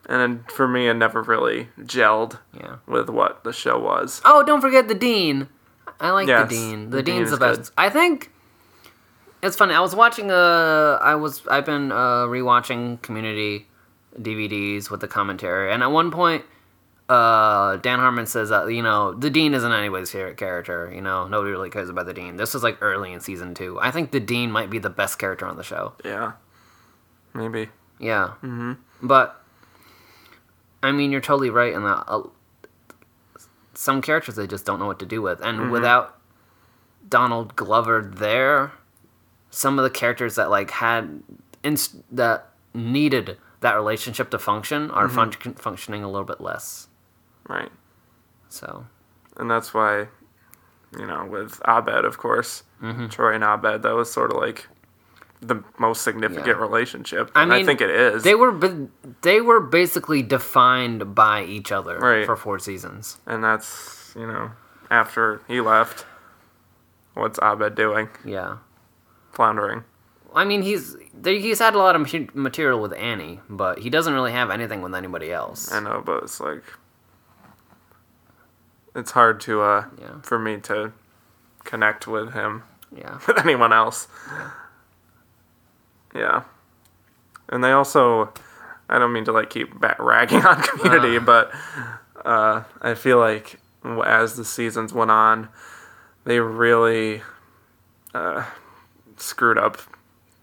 [0.08, 2.78] And for me, it never really gelled Yeah.
[2.88, 4.20] with what the show was.
[4.24, 5.46] Oh, don't forget the dean.
[6.00, 6.90] I like Yes, the dean.
[6.90, 7.60] The, the dean dean's the best.
[7.60, 7.70] good.
[7.78, 8.31] I think
[9.42, 9.74] it's funny.
[9.74, 13.66] I was watching uh I was I've been uh rewatching Community
[14.18, 16.44] DVDs with the commentary, and at one point,
[17.08, 20.90] uh Dan Harmon says that you know the dean isn't anybody's favorite character.
[20.94, 22.36] You know nobody really cares about the dean.
[22.36, 23.78] This was like early in season two.
[23.80, 25.94] I think the dean might be the best character on the show.
[26.04, 26.32] Yeah.
[27.34, 27.70] Maybe.
[27.98, 28.34] Yeah.
[28.42, 28.72] Mm-hmm.
[29.02, 29.42] But
[30.82, 32.04] I mean, you're totally right in that.
[32.06, 32.22] Uh,
[33.74, 36.18] some characters they just don't know what to do with, and without
[37.08, 38.72] Donald Glover there,
[39.52, 41.22] some of the characters that like had
[41.62, 46.88] inst- that needed that relationship to function are func- functioning a little bit less.
[47.48, 47.70] Right.
[48.48, 48.86] So
[49.36, 50.08] and that's why,
[50.98, 53.06] you know, with Abed, of course, Mm-hmm.
[53.08, 54.66] Troy and Abed, that was sort of like
[55.40, 56.52] the most significant Yeah.
[56.54, 57.30] relationship.
[57.34, 58.22] I and I think it is.
[58.24, 58.52] they were
[59.22, 62.26] they were basically defined by each other Right.
[62.26, 63.18] for four seasons.
[63.26, 64.50] and that's you know,
[64.90, 66.04] after he left,
[67.14, 68.08] what's Abed doing?
[68.24, 68.56] Yeah.
[69.32, 69.84] Floundering.
[70.34, 74.32] I mean, he's he's had a lot of material with Annie, but he doesn't really
[74.32, 75.70] have anything with anybody else.
[75.72, 76.62] I know, but it's like
[78.94, 80.20] it's hard to uh Yeah.
[80.22, 80.92] for me to
[81.64, 82.62] connect with him
[82.96, 84.08] yeah, with anyone else.
[86.14, 86.42] Yeah.
[87.48, 88.32] And they also,
[88.88, 91.52] I don't mean to like keep ragging on Community, but
[92.24, 93.58] uh, I feel like
[94.04, 95.48] as the seasons went on,
[96.24, 97.22] they really
[98.14, 98.44] uh,
[99.22, 99.80] screwed up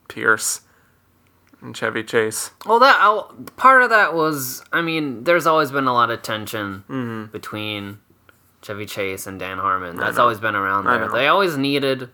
[0.07, 0.61] Pierce
[1.61, 2.51] and Chevy Chase.
[2.65, 6.21] Well, that I'll, part of that was, I mean, there's always been a lot of
[6.21, 7.25] tension mm-hmm.
[7.31, 7.99] between
[8.61, 9.97] Chevy Chase and Dan Harmon.
[9.97, 11.09] That's always been around there.
[11.09, 12.09] They always needed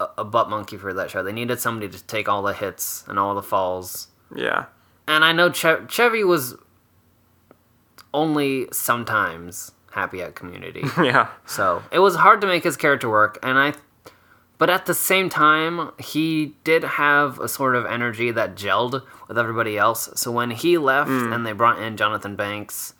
[0.00, 1.22] a, a butt monkey for that show.
[1.22, 4.08] They needed somebody to take all the hits and all the falls.
[4.34, 4.66] Yeah.
[5.06, 6.56] And I know che- Chevy was
[8.12, 10.84] only sometimes happy at Community.
[11.02, 11.28] Yeah.
[11.46, 13.74] So it was hard to make his character work, and I.
[14.56, 19.36] But at the same time, he did have a sort of energy that gelled with
[19.36, 20.08] everybody else.
[20.14, 21.32] So when he left hmm.
[21.32, 22.94] and they brought in Jonathan Banks,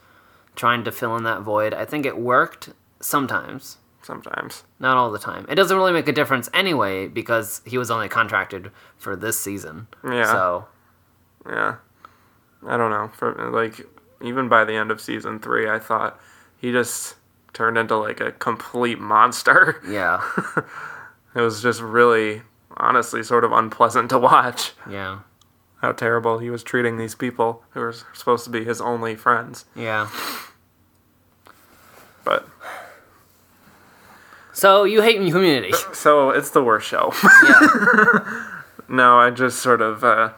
[0.56, 4.64] trying to fill in that void, I think it worked sometimes, Sometimes.
[4.80, 5.46] not all the time.
[5.48, 9.86] It doesn't really make a difference anyway because he was only contracted for this season.
[10.04, 10.26] Yeah.
[10.26, 10.66] So
[11.48, 11.76] Yeah.
[12.66, 13.10] I don't know.
[13.14, 13.86] For like
[14.22, 16.18] even by the end of season 3, I thought
[16.56, 17.16] he just
[17.52, 19.80] turned into like a complete monster.
[19.86, 20.22] yeah,
[21.34, 22.42] It was just really
[22.76, 25.20] honestly sort of unpleasant to watch yeah,
[25.80, 29.64] how terrible he was treating these people who were supposed to be his only friends.
[29.74, 30.08] yeah.
[32.24, 32.48] But
[34.54, 35.72] So you hate Community?
[35.92, 37.12] So it's the worst show.
[37.44, 38.46] yeah.
[38.88, 40.32] no, I just sort of uh,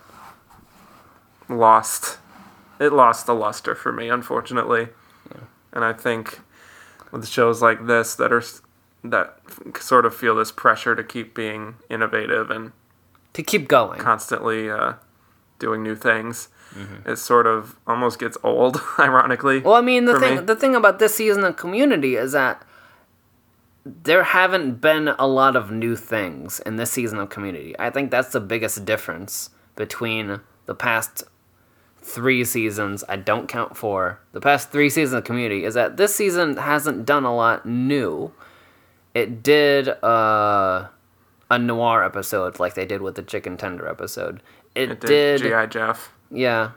[1.49, 2.19] lost.
[2.81, 4.89] It lost the luster for me, unfortunately.
[5.33, 5.43] Yeah.
[5.73, 6.41] And I think
[7.13, 8.43] with shows like this that are
[9.11, 12.73] that f- sort of feel this pressure to keep being innovative and
[13.35, 14.01] To keep going.
[14.01, 14.95] constantly uh,
[15.59, 16.49] doing new things,
[17.07, 18.81] it sort of almost gets old.
[18.99, 20.41] Ironically, Well, I mean, the thing me.
[20.43, 22.63] the thing about this season of Community is that
[23.85, 27.75] there haven't been a lot of new things in this season of Community.
[27.79, 31.23] I think that's the biggest difference between the past
[32.03, 33.05] three seasons.
[33.09, 34.19] I don't count four.
[34.33, 38.33] The past three seasons of Community is that this season hasn't done a lot new.
[39.17, 40.89] It did uh,
[41.51, 44.43] a noir episode like they did with the chicken tender episode.
[44.75, 46.13] It, it did did GI Jeff.
[46.31, 46.73] yeah,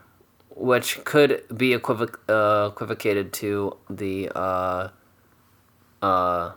[0.55, 4.89] which could be equivoc- uh, equivocated to the uh,
[6.01, 6.51] uh,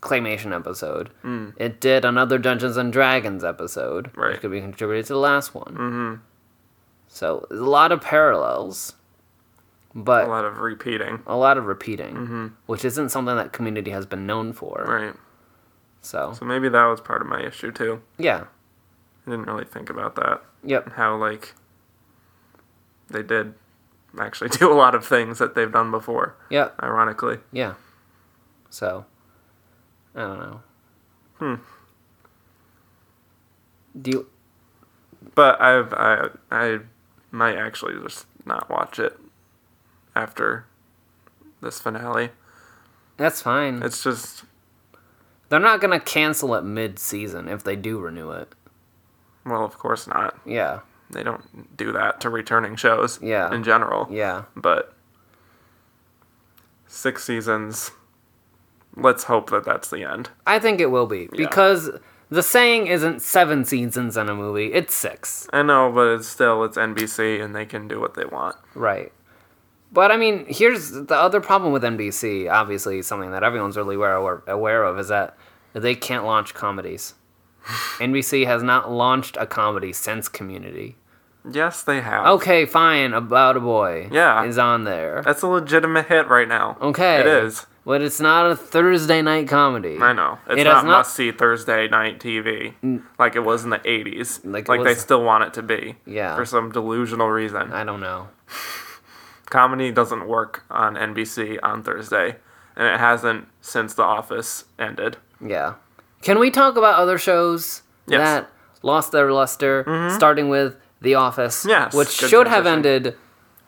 [0.00, 1.10] claymation episode.
[1.56, 4.32] It did another Dungeons and Dragons episode, Right.
[4.32, 5.74] which could be contributed to the last one.
[5.74, 6.14] Mm-hmm.
[7.08, 8.94] So there's a lot of parallels,
[10.04, 11.22] but A lot of repeating.
[11.26, 14.84] a lot of repeating, which isn't something that Community has been known for.
[14.86, 15.14] Right.
[16.00, 18.02] So So maybe that was part of my issue too.
[18.18, 18.44] yeah,
[19.26, 20.42] I didn't really think about that.
[20.62, 21.54] yep, How like
[23.08, 23.54] they did
[24.18, 26.36] actually do a lot of things that they've done before.
[26.50, 26.68] Yeah.
[26.82, 27.38] Ironically.
[27.52, 27.74] yeah.
[28.70, 29.04] So
[30.14, 30.60] I don't know.
[31.38, 31.54] Hmm.
[34.00, 34.26] Do you?
[35.34, 36.78] But I've I I
[37.30, 39.18] might actually just not watch it
[40.18, 40.66] after
[41.62, 42.30] this finale.
[43.16, 43.82] That's fine.
[43.82, 44.44] It's just
[45.48, 48.54] They're not gonna cancel it mid-season if they do renew it.
[49.46, 50.38] well, of course not.
[50.44, 53.18] Yeah, They don't do that to returning shows.
[53.22, 53.52] Yeah.
[53.54, 54.08] In general.
[54.10, 54.92] yeah, But
[56.86, 57.90] six seasons.
[58.96, 60.30] Let's hope that that's the end.
[60.46, 61.90] I think it will be because
[62.30, 66.64] the saying isn't seven seasons in a movie; it's six, I know, but it's still
[66.64, 68.56] it's NBC and they can do what they want.
[68.74, 69.12] right?
[69.92, 72.50] But I mean, here's the other problem with NBC.
[72.50, 75.36] Obviously, something that everyone's really aware aware of is that
[75.72, 77.14] they can't launch comedies.
[77.98, 80.96] NBC has not launched a comedy since Community.
[81.50, 82.26] Yes, they have.
[82.26, 83.14] Okay, fine.
[83.14, 84.08] About a boy.
[84.12, 84.44] Yeah.
[84.44, 85.22] is on there.
[85.24, 86.76] That's a legitimate hit right now.
[86.80, 87.64] Okay, It is.
[87.86, 89.96] but it's not a Thursday night comedy.
[89.98, 90.38] I know.
[90.48, 92.74] It's It not, not- must see Thursday night TV
[93.18, 94.40] like it was in the 80s.
[94.44, 95.96] Like Like, it they still want it to be.
[96.04, 96.36] Yeah.
[96.36, 97.72] For some delusional reason.
[97.72, 98.28] I don't know.
[99.50, 102.36] Comedy doesn't work on NBC on Thursday,
[102.76, 105.16] and it hasn't since The Office ended.
[105.44, 105.74] Yeah.
[106.22, 108.20] Can we talk about other shows Yes.
[108.20, 108.24] Mm-hmm.
[108.24, 108.50] that
[108.82, 113.16] lost their luster, starting with The Office, Yes, which should have ended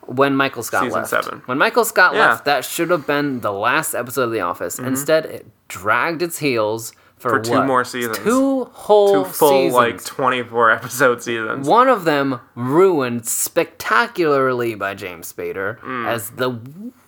[0.07, 1.11] when Michael Scott Season left.
[1.11, 1.43] seven.
[1.47, 2.21] When Michael Scott Yeah.
[2.21, 2.31] Mm-hmm.
[2.31, 4.79] left, that should have been the last episode of The Office.
[4.79, 7.67] Instead, it dragged its heels for, For two what?
[7.67, 8.17] more seasons.
[8.19, 9.75] Two whole Two full, seasons.
[9.75, 11.69] like, 24 episode seasons.
[11.69, 16.07] One of them ruined spectacularly by James Spader Mm.
[16.09, 16.59] as the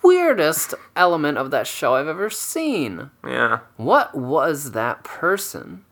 [0.03, 3.11] weirdest element of that show I've ever seen.
[3.27, 3.61] Yeah.
[3.77, 5.85] What was that person?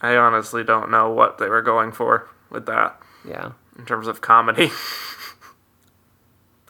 [0.00, 4.20] I honestly don't know what they were going for with that Yeah, in terms of
[4.20, 4.70] comedy.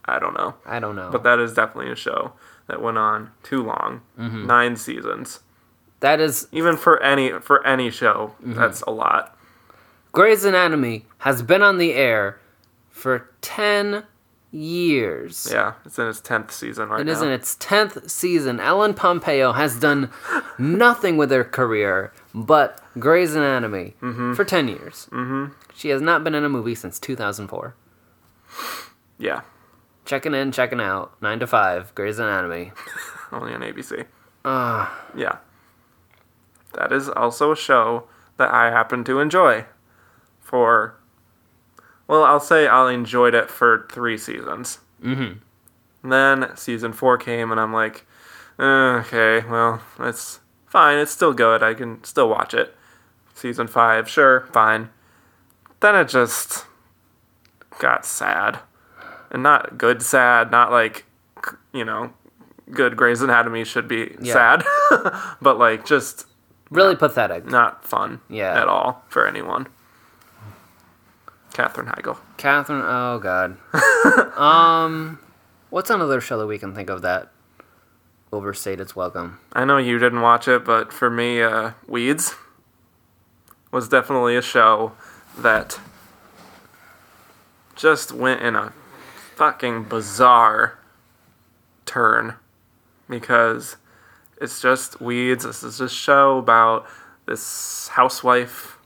[0.06, 0.54] I don't know.
[0.66, 1.10] I don't know.
[1.10, 2.32] But that is definitely a show
[2.68, 4.02] that went on too long.
[4.18, 4.46] Mm-hmm.
[4.46, 5.40] Nine seasons.
[6.04, 8.54] That is Even for any for any show, Mm-hmm.
[8.54, 9.36] that's a lot.
[10.12, 12.38] Grey's Anatomy has been on the air
[12.90, 14.04] for 10
[14.52, 15.48] years.
[15.50, 17.12] Yeah, it's in its tenth season right It now.
[17.12, 18.60] is in its 10th season.
[18.60, 20.10] Ellen Pompeo has done
[20.58, 24.34] nothing with her career but Grey's Anatomy Mm-hmm.
[24.34, 25.08] for 10 years.
[25.10, 25.52] Mm-hmm.
[25.74, 27.74] She has not been in a movie since 2004.
[29.18, 29.40] Yeah,
[30.04, 32.72] Checking in, checking out, 9 to 5, Grey's Anatomy.
[33.32, 34.04] only on ABC.
[34.44, 35.38] Ah, Yeah,
[36.74, 38.04] that is also a show
[38.36, 39.66] that I happen to enjoy.
[40.40, 40.94] For,
[42.06, 44.78] well, I'll say I enjoyed it for three seasons.
[45.02, 46.08] Mm-hmm.
[46.10, 48.06] Then season four came, and I'm like,
[48.58, 50.98] eh, okay, well, it's fine.
[50.98, 51.62] It's still good.
[51.62, 52.74] I can still watch it.
[53.34, 54.90] Season five, sure, fine.
[55.80, 56.66] Then it just
[57.78, 58.60] got sad,
[59.30, 60.50] and not good sad.
[60.50, 61.04] Not like,
[61.72, 62.12] you know,
[62.70, 64.32] good Grey's Anatomy should be Yeah.
[64.32, 64.64] sad,
[65.42, 66.26] but like just
[66.70, 67.44] really pathetic.
[67.46, 68.60] not fun Yeah.
[68.60, 69.66] at all for anyone.
[71.52, 72.18] Katherine Heigl.
[72.36, 73.56] Katherine, oh god.
[74.38, 75.18] um,
[75.70, 77.30] what's another show that we can think of that
[78.32, 79.38] overstayed its welcome?
[79.52, 82.34] I know you didn't watch it, but for me, uh, Weeds
[83.70, 84.92] was definitely a show
[85.38, 85.78] that
[87.76, 88.72] just went in a
[89.36, 90.78] fucking bizarre
[91.86, 92.34] turn
[93.08, 93.76] because
[94.44, 95.44] It's just weeds.
[95.44, 96.86] This is a show about
[97.24, 98.76] this housewife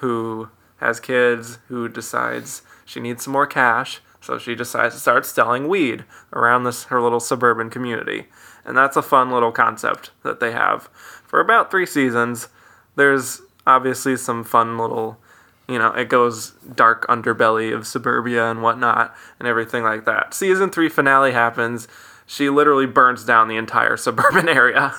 [0.00, 0.48] who
[0.78, 5.68] has kids who decides she needs some more cash, so she decides to start selling
[5.68, 8.26] weed around this her little suburban community.
[8.64, 10.88] And that's a fun little concept that they have.
[11.24, 12.48] For about 3 seasons,
[12.96, 15.20] there's obviously some fun little
[15.68, 20.34] you know, it goes dark underbelly of suburbia and whatnot and everything like that.
[20.34, 21.88] Season 3 finale happens.
[22.26, 24.94] She literally burns down the entire suburban area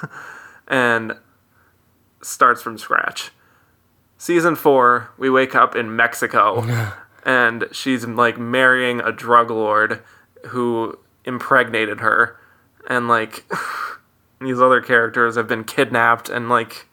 [0.67, 1.13] and
[2.21, 3.31] starts from scratch.
[4.17, 10.01] Season 4, we wake up in Mexico oh, and she's like marrying a drug lord
[10.47, 12.39] who impregnated her
[12.87, 13.45] and like
[14.41, 16.87] these other characters have been kidnapped and like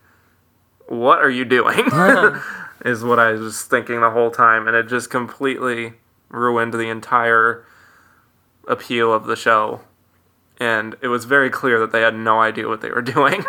[0.88, 1.86] what are you doing?
[2.84, 5.94] is what I was thinking the whole time, and it just completely
[6.28, 7.64] ruined the entire
[8.68, 9.80] appeal of the show.
[10.62, 13.42] And it was very clear that they had no idea what they were doing.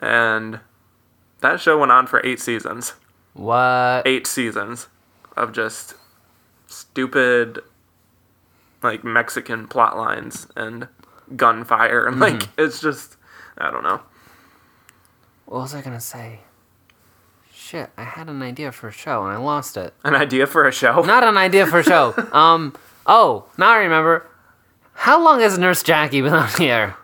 [0.00, 0.60] and
[1.40, 2.94] that show went on for eight seasons.
[3.34, 4.02] What?
[4.06, 4.86] Eight seasons
[5.36, 5.94] of just
[6.68, 7.58] stupid,
[8.80, 10.86] like Mexican plot lines and
[11.34, 12.06] gunfire.
[12.06, 13.16] And, like, it's just,
[13.58, 14.02] I don't know.
[15.46, 16.40] What was I gonna say?
[17.52, 19.94] Shit, I had an idea for a show and I lost it.
[20.04, 21.02] An idea for a show?
[21.02, 22.14] Not an idea for a show.
[22.32, 22.72] um.
[23.04, 24.28] Oh, now I remember.
[24.94, 26.96] How long has Nurse Jackie been on the air?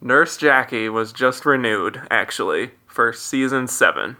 [0.00, 4.16] Nurse Jackie was just renewed, actually, for season seven.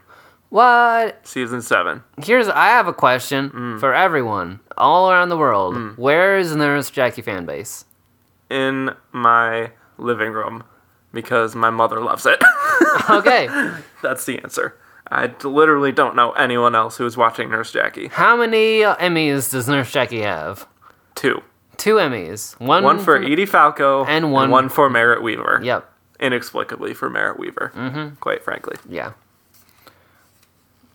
[0.51, 1.27] What?
[1.27, 2.05] Season seven.
[2.23, 3.81] Here's I have a question Mm.
[3.81, 5.97] for everyone all around the world.
[5.97, 7.87] Where is Nurse Jackie fan base?
[8.51, 10.64] In my living room
[11.12, 12.42] because my mother loves it.
[13.09, 13.49] Okay.
[14.03, 14.77] That's the answer.
[15.11, 18.09] I literally don't know anyone else who's watching Nurse Jackie.
[18.09, 20.66] How many Emmys does Nurse Jackie have?
[21.14, 21.42] Two.
[21.77, 22.59] Two Emmys.
[22.61, 25.61] One, One for Edie Falco And one- one for Merritt Wever.
[25.63, 25.89] Yep.
[26.21, 27.73] Inexplicably for Merritt Wever.
[27.75, 28.15] Mm-hmm.
[28.17, 28.77] Quite frankly.
[28.89, 29.13] Yeah.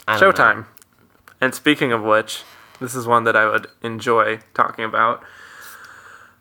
[0.07, 0.31] Don't know.
[0.31, 0.65] Showtime.
[1.41, 2.43] And speaking of which,
[2.79, 5.23] this is one that I would enjoy talking about.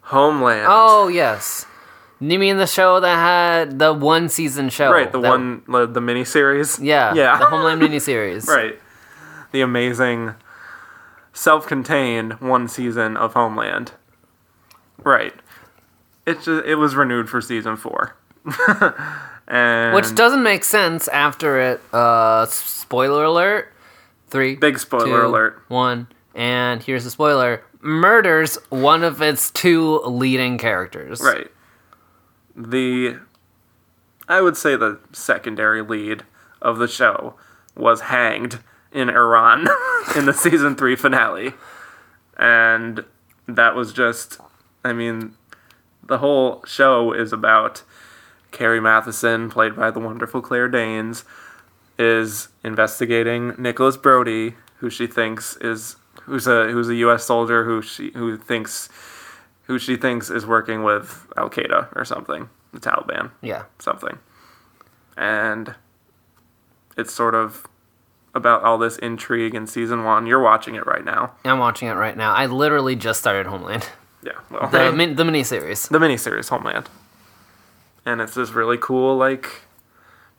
[0.03, 0.67] Homeland.
[0.69, 1.67] Oh yes.
[2.21, 4.91] You mean the show that had the one season show?
[4.91, 6.79] right, the that- one, the, the miniseries.
[6.83, 7.13] Yeah.
[7.15, 7.39] Yeah.
[7.39, 8.47] The Homeland mini series.
[8.49, 8.79] Right.
[9.53, 10.35] The amazing
[11.33, 13.93] self contained one season of Homeland.
[15.05, 15.35] Right.
[16.27, 18.17] It just, it was renewed for season four.
[19.49, 21.81] and Which doesn't make sense after it.
[21.93, 23.73] Uh, spoiler alert.
[24.29, 24.57] Three.
[24.57, 25.63] Big spoiler two, alert.
[25.69, 26.09] One.
[26.35, 31.21] And here's the spoiler: murders one of its two leading characters.
[31.21, 31.51] Right.
[32.55, 33.19] The
[34.29, 36.25] I would say the secondary lead
[36.61, 37.35] of the show
[37.77, 38.61] was hanged
[38.93, 39.69] in Iran
[40.17, 41.53] in the season 3 finale.
[42.39, 43.05] And
[43.47, 44.41] that was just
[44.87, 45.35] I mean
[46.03, 47.83] the whole show is about
[48.53, 51.25] Carrie Mathison played by the wonderful Claire Danes
[51.99, 57.83] is investigating Nicholas Brody who she thinks is who's a who's a US soldier who
[57.83, 58.89] she who thinks
[59.65, 63.65] who she thinks is working with Al Qaeda or something, the Taliban, Yeah.
[63.81, 64.19] something.
[65.17, 65.75] And
[66.97, 67.67] it's sort of
[68.35, 70.27] about all this intrigue in season one.
[70.27, 71.33] You're watching it right now.
[71.45, 72.33] I'm watching it right now.
[72.33, 73.89] I literally just started Homeland,
[74.27, 75.89] Yeah, well, the min- the miniseries.
[75.89, 76.89] the miniseries Homeland.
[78.05, 79.63] And it's this really cool, like,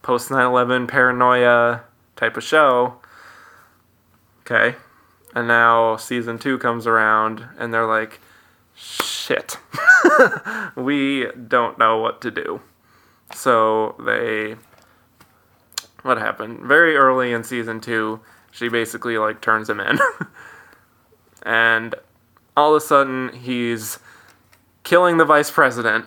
[0.01, 1.83] post 9 11 paranoia
[2.17, 2.95] type of show.
[4.41, 4.75] Okay.
[5.33, 8.19] And now season two comes around, and they're like,
[8.75, 9.57] shit.
[10.75, 12.61] we don't know what to do.
[13.33, 14.55] So they.
[16.01, 16.59] What happened?
[16.59, 18.19] Very early in season two,
[18.51, 19.97] she basically, like, turns him in.
[21.43, 21.95] and
[22.57, 23.99] all of a sudden, he's
[24.83, 26.05] killing the vice president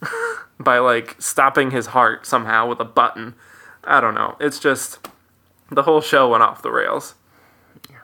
[0.58, 3.34] by like stopping his heart somehow with a button.
[3.84, 4.36] I don't know.
[4.40, 5.06] It's just
[5.70, 7.14] the whole show went off the rails,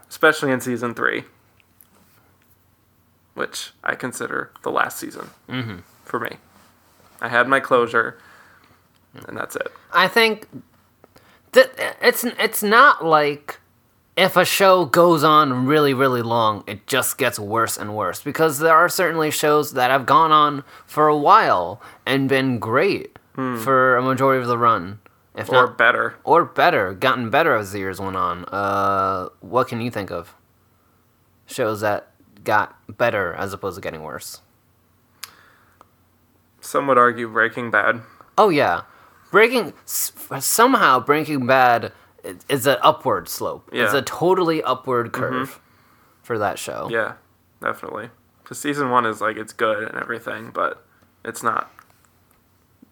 [0.08, 1.24] especially in season three,
[3.34, 5.78] which I consider the last season mm-hmm.
[6.04, 6.36] for me.
[7.20, 8.18] I had my closure,
[9.26, 9.72] and that's it.
[9.92, 10.46] I think
[11.52, 13.58] that it's it's not like
[14.16, 18.58] if a show goes on really really long, it just gets worse and worse because
[18.58, 23.96] there are certainly shows that have gone on for a while and been great for
[23.98, 24.98] a majority of the run,
[25.34, 26.14] if Or not better.
[26.24, 28.46] or better, gotten better as the years went on.
[28.46, 30.34] Uh, what can you think of
[31.44, 32.12] shows that
[32.44, 34.40] got better as opposed to getting worse?
[36.60, 38.00] Some would argue Breaking Bad.
[38.38, 38.82] Oh yeah,
[39.30, 41.92] Breaking s- somehow Breaking Bad
[42.26, 43.68] i- is an upward slope.
[43.68, 43.86] It's Yeah.
[43.86, 43.96] Mm-hmm.
[43.96, 45.60] a totally upward curve
[46.22, 46.88] for that show.
[46.90, 47.14] Yeah,
[47.62, 48.10] definitely.
[48.42, 50.84] Because season one is like it's good and everything, but
[51.24, 51.70] it's not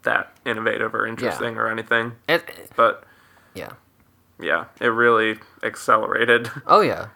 [0.02, 2.12] that innovative or interesting or anything.
[2.28, 3.04] It, But
[3.54, 3.70] yeah.
[4.38, 7.08] yeah, it really accelerated Oh yeah.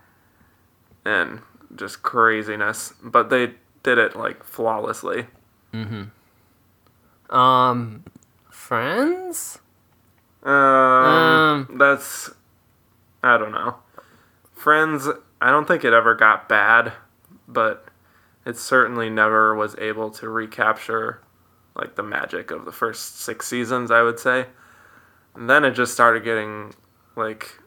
[1.05, 1.41] and
[1.77, 2.95] just craziness.
[3.03, 5.27] But they did it like flawlessly.
[5.75, 7.35] Mm-hmm.
[7.37, 8.05] Um,
[8.51, 9.59] Friends.
[10.43, 11.69] Um, Um.
[11.79, 12.31] that's
[13.23, 13.77] I don't know.
[14.55, 15.09] Friends,
[15.41, 16.93] I don't think it ever got bad,
[17.47, 17.87] but
[18.47, 21.21] it certainly never was able to recapture
[21.75, 23.91] like the magic of the first six seasons.
[23.91, 24.47] I would say,
[25.35, 26.75] and then it just started getting
[27.17, 27.61] like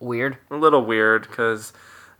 [0.00, 0.36] Weird.
[0.50, 1.72] a little weird because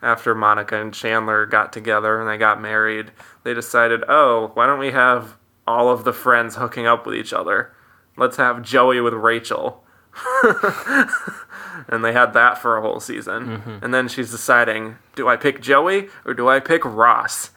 [0.02, 3.10] after Monica and Chandler got together and they got married,
[3.44, 5.36] they decided, oh, why don't we have
[5.66, 7.72] all of the friends hooking up with each other?
[8.16, 9.82] Let's have Joey with Rachel.
[11.88, 13.80] and they had that for a whole season.
[13.82, 17.50] And then she's deciding, do I pick Joey or do I pick Ross?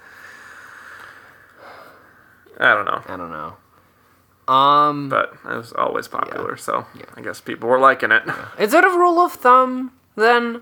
[2.60, 3.01] I don't know.
[3.07, 3.55] I don't know.
[4.53, 6.86] Um, But it was always popular, so
[7.16, 8.24] I guess people were liking it.
[8.57, 10.62] is it a rule of thumb then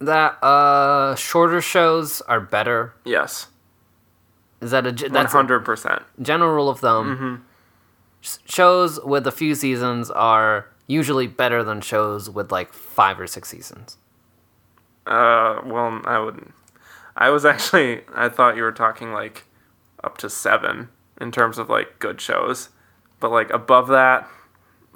[0.00, 2.94] that uh shorter shows are better?
[3.04, 3.46] Yes.
[4.60, 6.02] Is that a that's hundred percent.
[6.20, 7.44] general rule of thumb?
[8.24, 13.28] S- Shows with a few seasons are usually better than shows with like five or
[13.28, 13.96] six seasons.
[15.06, 16.52] Uh, well, I would.
[17.16, 18.02] I was actually.
[18.14, 19.44] I thought you were talking like
[20.02, 20.88] up to seven
[21.20, 22.70] in terms of like good shows,
[23.20, 24.28] but like above that,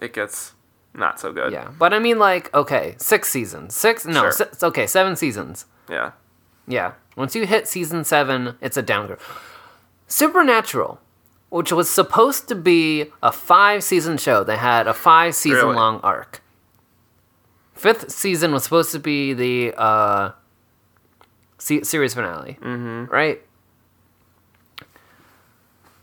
[0.00, 0.52] it gets
[0.94, 1.52] not so good.
[1.52, 4.32] Yeah, but I mean, like, okay, six seasons, six no, Sure.
[4.32, 5.66] si- okay, seven seasons.
[5.88, 6.12] Yeah.
[6.68, 9.18] Yeah, once you hit season seven, it's a downgrade.
[10.06, 11.00] Supernatural,
[11.52, 15.76] which was supposed to be a five season show, they had a five season Really?
[15.76, 16.42] long arc.
[17.74, 20.30] Fifth season was supposed to be the uh,
[21.58, 23.04] se- series finale, mm-hmm.
[23.12, 23.42] right?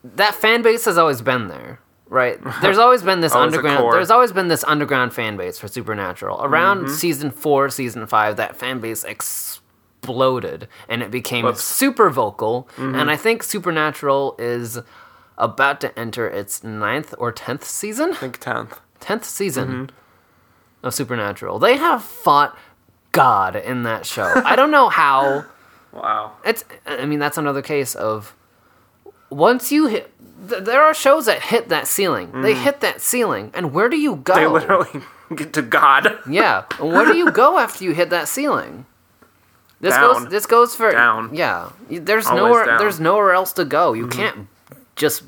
[0.03, 2.37] That fan base has always been there, right?
[2.61, 3.91] There's always been this Always underground.
[3.93, 6.39] There's always been this underground fan base for Supernatural.
[6.43, 6.93] Around Mm-hmm.
[6.93, 11.63] season four, season five, that fan base exploded, and it became Whoops.
[11.63, 12.69] super vocal.
[12.77, 12.95] Mm-hmm.
[12.95, 14.77] And I think Supernatural is
[15.39, 18.11] about to enter its ninth or tenth season.
[18.11, 18.79] I think tenth.
[18.99, 20.85] Tenth season Mm-hmm.
[20.87, 21.57] of Supernatural.
[21.59, 22.57] They have fought
[23.11, 24.31] God in that show.
[24.45, 25.45] I don't know how.
[25.91, 26.33] Wow.
[26.45, 26.63] It's.
[26.85, 28.35] I mean, that's another case of
[29.31, 30.13] once you hit.
[30.47, 32.43] th- There are shows that hit that ceiling.
[32.43, 34.33] They hit that ceiling, and where do you go?
[34.35, 34.43] Mm-hmm.
[34.43, 35.01] They literally
[35.35, 36.19] get to God.
[36.29, 36.65] Yeah.
[36.79, 38.85] And where do you go after you hit that ceiling?
[39.81, 40.13] This Down.
[40.23, 40.29] goes.
[40.31, 41.33] This goes for Down.
[41.33, 41.71] Yeah.
[41.89, 42.65] There's Always nowhere.
[42.65, 42.73] down.
[42.75, 42.83] Mm-hmm.
[42.83, 43.93] There's nowhere else to go.
[43.93, 44.47] You can't
[44.99, 45.23] just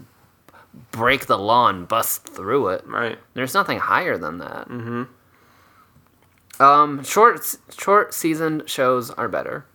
[0.91, 2.85] break the law and bust through it.
[2.85, 3.17] Right.
[3.33, 4.69] There's nothing higher than that.
[4.69, 5.03] Mm-hmm.
[6.61, 9.65] Um, short short season shows are better.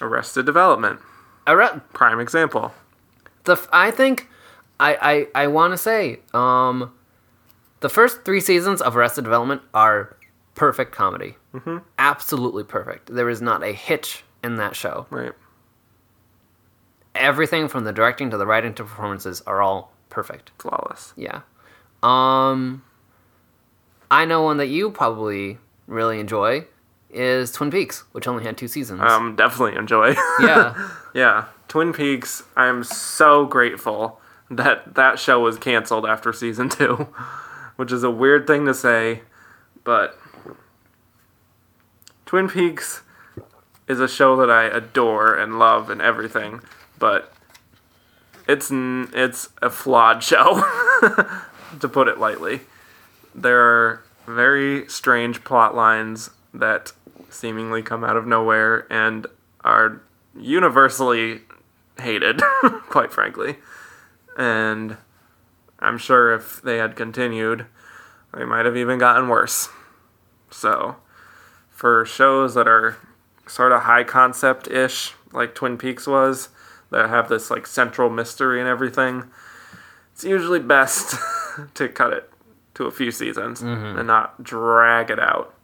[0.00, 1.00] Arrested Development.
[1.46, 2.72] I re- Prime example.
[3.44, 4.28] the I think
[4.78, 6.92] I I, I want to say um
[7.80, 10.16] the first three seasons of Arrested Development are
[10.54, 11.36] perfect comedy.
[11.52, 11.78] Mm-hmm.
[11.98, 13.12] Absolutely perfect.
[13.12, 15.06] There is not a hitch in that show.
[15.10, 15.32] Right.
[17.14, 20.52] Everything from the directing to the writing to performances are all perfect.
[20.58, 21.12] Flawless.
[21.16, 21.42] Yeah.
[22.02, 22.82] Um
[24.10, 26.66] I know one that you probably really enjoy
[27.10, 29.00] is Twin Peaks, which only had two seasons.
[29.02, 30.14] Um, definitely enjoy.
[30.40, 30.90] yeah.
[31.14, 32.42] Yeah, Twin Peaks.
[32.56, 37.08] I'm so grateful that that show was canceled after season two,
[37.76, 39.22] which is a weird thing to say,
[39.84, 40.18] but
[42.26, 43.02] Twin Peaks
[43.88, 46.62] is a show that I adore and love and everything,
[47.02, 47.32] but
[48.46, 50.62] it's it's a flawed show,
[51.80, 52.60] to put it lightly.
[53.34, 56.92] There are very strange plot lines that
[57.28, 59.26] seemingly come out of nowhere and
[59.64, 60.00] are
[60.38, 61.40] universally
[61.98, 62.40] hated,
[62.88, 63.56] quite frankly.
[64.38, 64.96] And
[65.80, 67.66] I'm sure if they had continued,
[68.32, 69.70] they might have even gotten worse.
[70.52, 70.96] So,
[71.68, 72.96] for shows that are
[73.48, 76.48] sort of high concept ish, like Twin Peaks was,
[76.92, 79.24] that have this like central mystery and everything,
[80.12, 81.16] it's usually best
[81.74, 82.30] to cut it
[82.74, 85.54] to a few seasons and not drag it out.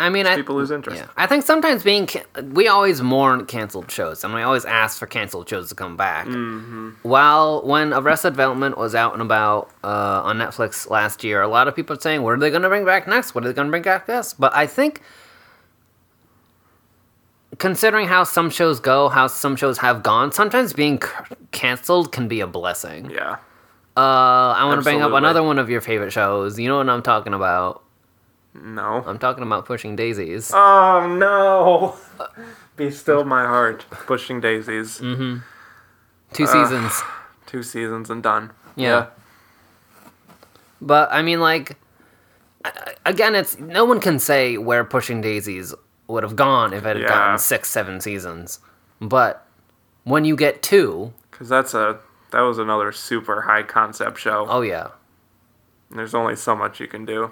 [0.00, 1.00] I mean, I, People lose interest.
[1.00, 4.98] Yeah, I think sometimes being can- we always mourn canceled shows, and we always ask
[4.98, 6.26] for canceled shows to come back.
[6.26, 6.90] Mm-hmm.
[7.02, 11.68] While when Arrested Development was out and about uh, on Netflix last year, a lot
[11.68, 13.34] of people are saying, "What are they going to bring back next?
[13.36, 15.02] What are they going to bring back next?" But I think,
[17.58, 21.08] considering how some shows go, how some shows have gone, sometimes being c-
[21.50, 23.10] canceled can be a blessing.
[23.10, 23.36] Yeah.
[23.96, 26.58] Uh, I want to bring up another one of your favorite shows.
[26.58, 27.82] You know what I'm talking about?
[28.54, 29.02] No.
[29.06, 30.50] I'm talking about Pushing Daisies.
[30.54, 31.96] Oh no!
[32.76, 33.84] Be still my heart.
[33.90, 34.96] Pushing Daisies.
[34.98, 37.02] Two seasons.
[37.46, 38.50] Two seasons and done.
[38.76, 39.06] Yeah.
[40.80, 41.76] But I mean, like,
[43.04, 45.74] again, it's no one can say where Pushing Daisies
[46.12, 47.08] would have gone if it had Yeah.
[47.08, 48.60] gotten six, seven seasons.
[49.00, 49.44] But
[50.04, 51.98] when you get two, Because that's a
[52.30, 54.46] that was another super high concept show.
[54.48, 54.88] oh yeah,
[55.90, 57.30] There's only so much you can do,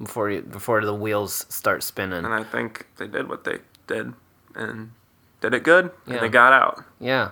[0.00, 2.24] before you, before the wheels start spinning.
[2.24, 4.12] and I think they did what they did,
[4.54, 4.92] and
[5.40, 6.14] did it good, Yeah.
[6.14, 6.84] and they got out.
[7.00, 7.30] Yeah.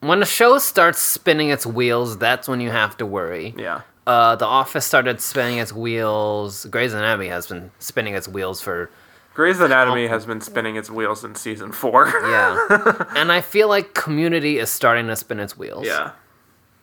[0.00, 3.54] When a show starts spinning its wheels, that's when you have to worry.
[3.56, 3.80] Yeah.
[4.06, 6.64] Uh, the Office started spinning its wheels.
[6.66, 8.90] Grey's Anatomy has been spinning its wheels for
[9.38, 12.08] Grey's Anatomy has been spinning its wheels in season four.
[12.08, 15.86] yeah, and I feel like Community is starting to spin its wheels.
[15.86, 16.10] yeah.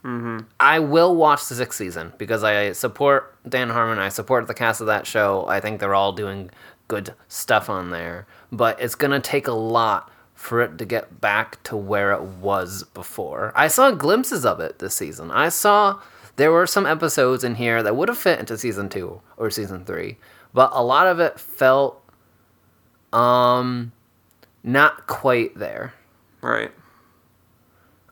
[0.06, 0.46] Mm-hmm.
[0.58, 4.00] I will watch the sixth season because I support Dan Harmon.
[4.00, 5.46] I support the cast of that show.
[5.50, 6.50] I think they're all doing
[6.88, 8.26] good stuff on there.
[8.54, 12.84] But it's gonna take a lot for it to get back to where it was
[12.94, 13.52] before.
[13.54, 15.30] I saw glimpses of it this season.
[15.30, 16.00] I saw
[16.38, 19.84] there were some episodes in here that would have fit into season two or season
[19.84, 20.20] three,
[20.54, 22.02] but a lot of it felt
[23.16, 23.92] um
[24.64, 25.94] not quite there.
[26.42, 26.72] Right.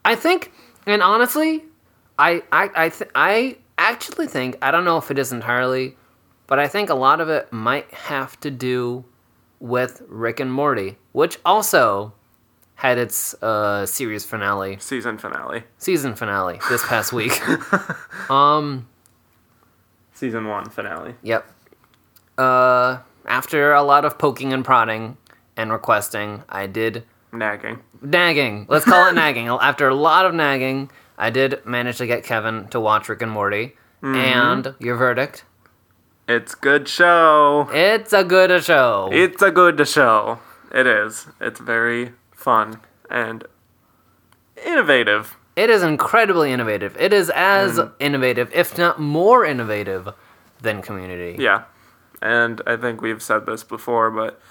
[0.05, 0.51] I think,
[0.85, 1.63] and honestly,
[2.19, 5.95] I I I, th- I actually think I don't know if it is entirely,
[6.47, 9.03] but I think a lot of it might have to do
[9.59, 12.13] with Rick and Morty, which also
[12.75, 15.63] had its uh, series finale, Season finale.
[15.77, 17.31] season finale this past week.
[18.29, 18.87] um,
[20.13, 21.15] Season one finale.
[21.23, 21.45] yep.
[22.37, 25.17] Uh, after a lot of poking and prodding
[25.57, 27.79] and requesting, I did Nagging.
[28.01, 28.65] nagging.
[28.69, 29.47] Let's call it nagging.
[29.47, 33.31] After a lot of nagging, I did manage to get Kevin to watch Rick and
[33.31, 33.75] Morty.
[34.01, 34.15] Mm-hmm.
[34.15, 35.45] And your verdict?
[36.27, 37.69] It's good show.
[37.71, 39.09] It's a good show.
[39.11, 40.39] It's a good show.
[40.73, 41.27] It is.
[41.39, 43.45] It's very fun and
[44.65, 45.35] innovative.
[45.55, 46.95] it is incredibly innovative.
[46.99, 47.91] It is as mm.
[47.99, 50.09] innovative, if not more innovative,
[50.61, 51.35] than Community.
[51.41, 51.63] Yeah.
[52.23, 54.41] And I think we've said this before, but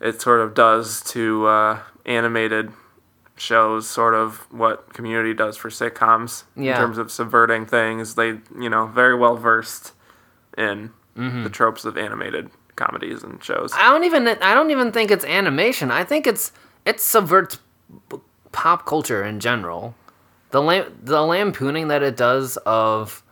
[0.00, 2.70] it sort of does to uh, animated
[3.36, 6.72] shows sort of what community does for sitcoms Yeah.
[6.72, 8.14] in terms of subverting things.
[8.14, 9.92] They, you know, very well versed
[10.56, 11.42] in Mm-hmm.
[11.44, 13.70] the tropes of animated comedies and shows.
[13.74, 14.26] I don't even.
[14.26, 15.90] I don't even think it's animation.
[15.90, 16.52] I think it's
[16.86, 17.58] it subverts
[18.50, 19.94] pop culture in general.
[20.52, 23.22] The lam- the lampooning that it does of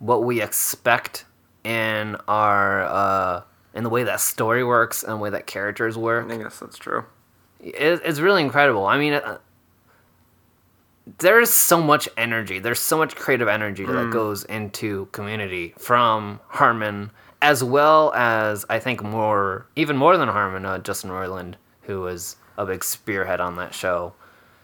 [0.00, 1.24] what we expect
[1.64, 3.42] in our uh,
[3.74, 6.78] in the way that story works and the way that characters work I guess that's
[6.78, 7.04] true.
[7.60, 8.86] it, it's really incredible.
[8.86, 9.38] I mean, uh,
[11.18, 12.58] there's so much energy.
[12.58, 17.10] There's so much creative energy that goes into Community from Harmon,
[17.42, 22.36] as well as I think more, even more than Harmon, uh, Justin Roiland, who was
[22.56, 24.12] a big spearhead on that show.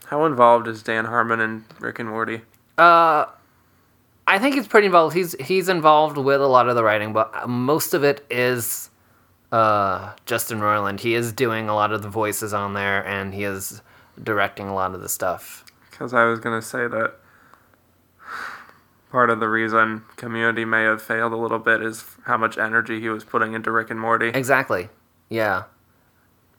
[0.06, 2.42] How involved is Dan Harmon and Rick and Morty?
[2.78, 3.26] Uh,
[4.26, 5.14] I think he's pretty involved.
[5.14, 8.90] He's he's involved with a lot of the writing, but most of it is
[9.52, 11.00] uh, Justin Roiland.
[11.00, 13.82] He is doing a lot of the voices on there, and he is
[14.22, 15.64] directing a lot of the stuff.
[15.90, 17.14] Because I was going to say that
[19.10, 23.00] part of the reason Community may have failed a little bit is how much energy
[23.00, 24.28] he was putting into Rick and Morty.
[24.28, 24.88] Exactly.
[25.28, 25.64] Yeah.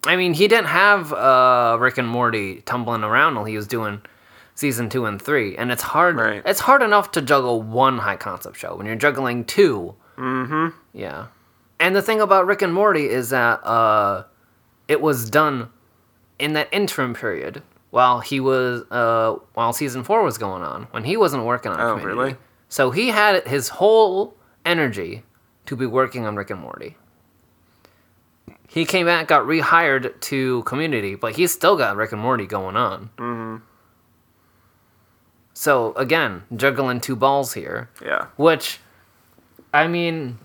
[0.06, 4.02] I mean, he didn't have uh, Rick and Morty tumbling around while he was doing
[4.58, 6.16] season two and three, and it's hard.
[6.16, 6.42] Right.
[6.44, 10.76] It's hard enough to juggle one high concept show when you're juggling 2 Mm-hmm.
[10.98, 11.28] Yeah.
[11.80, 14.24] And the thing about Rick and Morty is that uh,
[14.88, 15.70] it was done
[16.40, 21.04] in that interim period while he was uh, while season four was going on when
[21.04, 21.80] he wasn't working on.
[21.80, 22.08] Oh, Community.
[22.18, 22.36] really?
[22.68, 24.36] So he had his whole
[24.66, 25.22] energy
[25.68, 26.98] to be working on Rick and Morty.
[28.68, 32.76] He came back, got rehired to Community, but he's still got Rick and Morty going
[32.76, 33.12] on.
[33.18, 33.64] Mm-hmm.
[35.58, 37.90] So again, juggling two balls here.
[38.00, 38.28] Yeah.
[38.36, 38.80] Which,
[39.74, 40.38] I mean,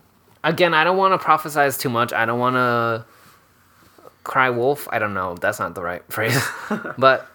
[0.42, 2.14] again, I don't want to prophesize too much.
[2.14, 3.04] I don't want to
[4.24, 4.88] cry wolf.
[4.90, 5.34] I don't know.
[5.34, 6.42] That's not the right phrase.
[6.96, 7.26] but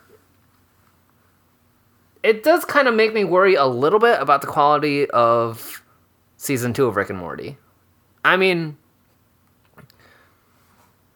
[2.23, 5.83] it does kind of make me worry a little bit about the quality of
[6.35, 7.57] season two of Rick and Morty.
[8.25, 8.79] I mean,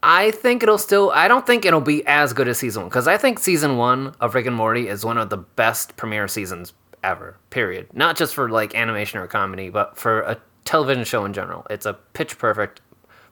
[0.04, 1.12] I think it'll still.
[1.12, 4.16] I don't think it'll be as good as season one because I think season one
[4.20, 6.74] of Rick and Morty is one of the best premiere seasons
[7.04, 7.38] ever.
[7.52, 7.88] Period.
[7.94, 11.66] Not just for like animation or comedy, but for a television show in general.
[11.70, 12.82] It's a pitch perfect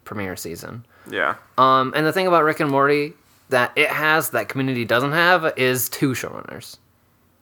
[0.06, 0.86] premiere season.
[1.10, 1.36] Yeah.
[1.58, 3.14] Um, and the thing about Rick and Morty
[3.50, 6.78] that it has that Community doesn't have is two showrunners,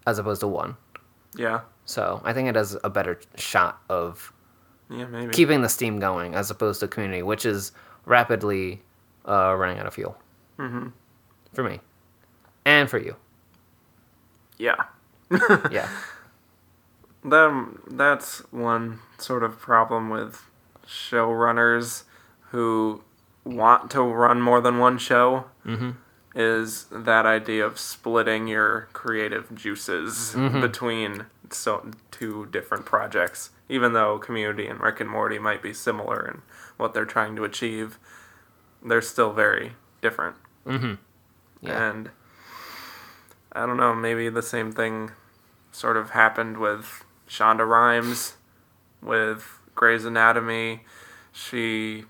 [0.06, 0.78] as opposed to one.
[1.36, 1.62] Yeah.
[1.86, 4.32] So I think it has a better shot of
[4.90, 5.34] Yeah, maybe.
[5.34, 7.74] keeping the steam going as opposed to Community, which is
[8.06, 8.82] rapidly
[9.28, 10.18] uh, running out of fuel.
[10.58, 10.88] mm-hmm.
[11.54, 11.80] For me,
[12.66, 13.16] and for you.
[14.58, 14.76] Yeah.
[15.72, 15.90] Yeah.
[17.24, 20.46] them that's one sort of problem with
[20.86, 22.04] showrunners
[22.52, 23.04] who
[23.44, 25.46] want to run more than one show
[26.36, 34.18] is that idea of splitting your creative juices between so two different projects even though
[34.18, 36.42] community and rick and morty might be similar in
[36.78, 37.98] what they're trying to achieve
[38.84, 41.90] they're still very different Yeah.
[41.90, 42.10] and
[43.52, 45.12] I don't know, maybe the same thing
[45.72, 48.36] sort of happened with Shonda Rhimes
[49.02, 50.84] with Grey's Anatomy.
[51.32, 52.06] She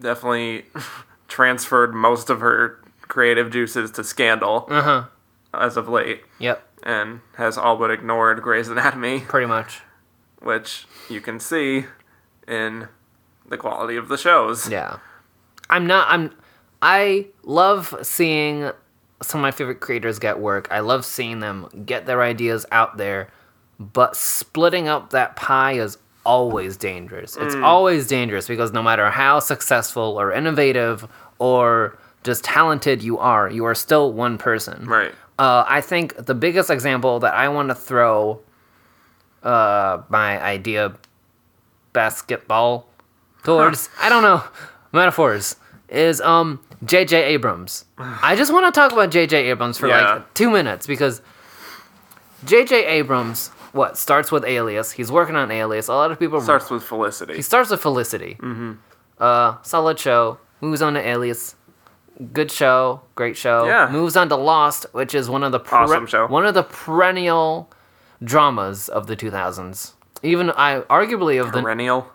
[0.00, 0.64] definitely
[1.28, 5.04] transferred most of her creative juices to Scandal Uh huh.
[5.52, 6.66] as of late Yep.
[6.82, 9.80] and has all but ignored Grey's Anatomy, Pretty much.
[10.40, 11.86] which you can see
[12.48, 12.88] in
[13.46, 14.68] the quality of the shows.
[14.70, 14.98] Yeah.
[15.70, 16.34] I'm not I'm
[16.82, 18.70] I love seeing
[19.22, 20.68] some of my favorite creators get work.
[20.70, 23.30] I love seeing them get their ideas out there,
[23.78, 27.36] but splitting up that pie is always dangerous.
[27.36, 31.06] It's always dangerous because no matter how successful or innovative
[31.38, 34.86] or just talented you are, you are still one person.
[34.86, 35.12] Right.
[35.38, 38.40] Uh, I think the biggest example that I want to throw
[39.42, 40.94] uh, my idea
[41.92, 42.86] basketball
[43.42, 44.42] towards, I don't know,
[44.92, 45.56] metaphors,
[45.88, 47.22] is um J.J.
[47.24, 47.84] Abrams.
[47.98, 49.50] I just want to talk about J.J.
[49.50, 50.14] Abrams for Yeah.
[50.14, 51.20] like two minutes because
[52.44, 52.86] J.J.
[52.86, 54.92] Abrams, what, starts with Alias.
[54.92, 55.88] He's working on Alias.
[55.88, 57.34] A lot of people Starts with Felicity.
[57.36, 58.36] he starts with Felicity.
[58.40, 58.72] Mm-hmm.
[59.18, 60.38] Uh, solid show.
[60.62, 61.54] Moves on to Alias.
[62.32, 63.02] Good show.
[63.14, 63.66] Great show.
[63.66, 63.88] Yeah.
[63.90, 66.26] Moves on to Lost, which is one of the per- Awesome show.
[66.26, 67.70] one of the perennial
[68.24, 69.92] dramas of the 2000s.
[70.22, 72.06] Even I arguably of the Perennial.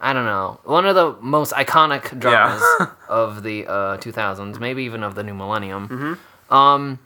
[0.00, 2.86] I don't know one of the most iconic dramas Yeah.
[3.08, 5.88] of the uh, 2000s, maybe even of the new millennium.
[5.88, 6.54] Mm-hmm.
[6.54, 6.98] Um,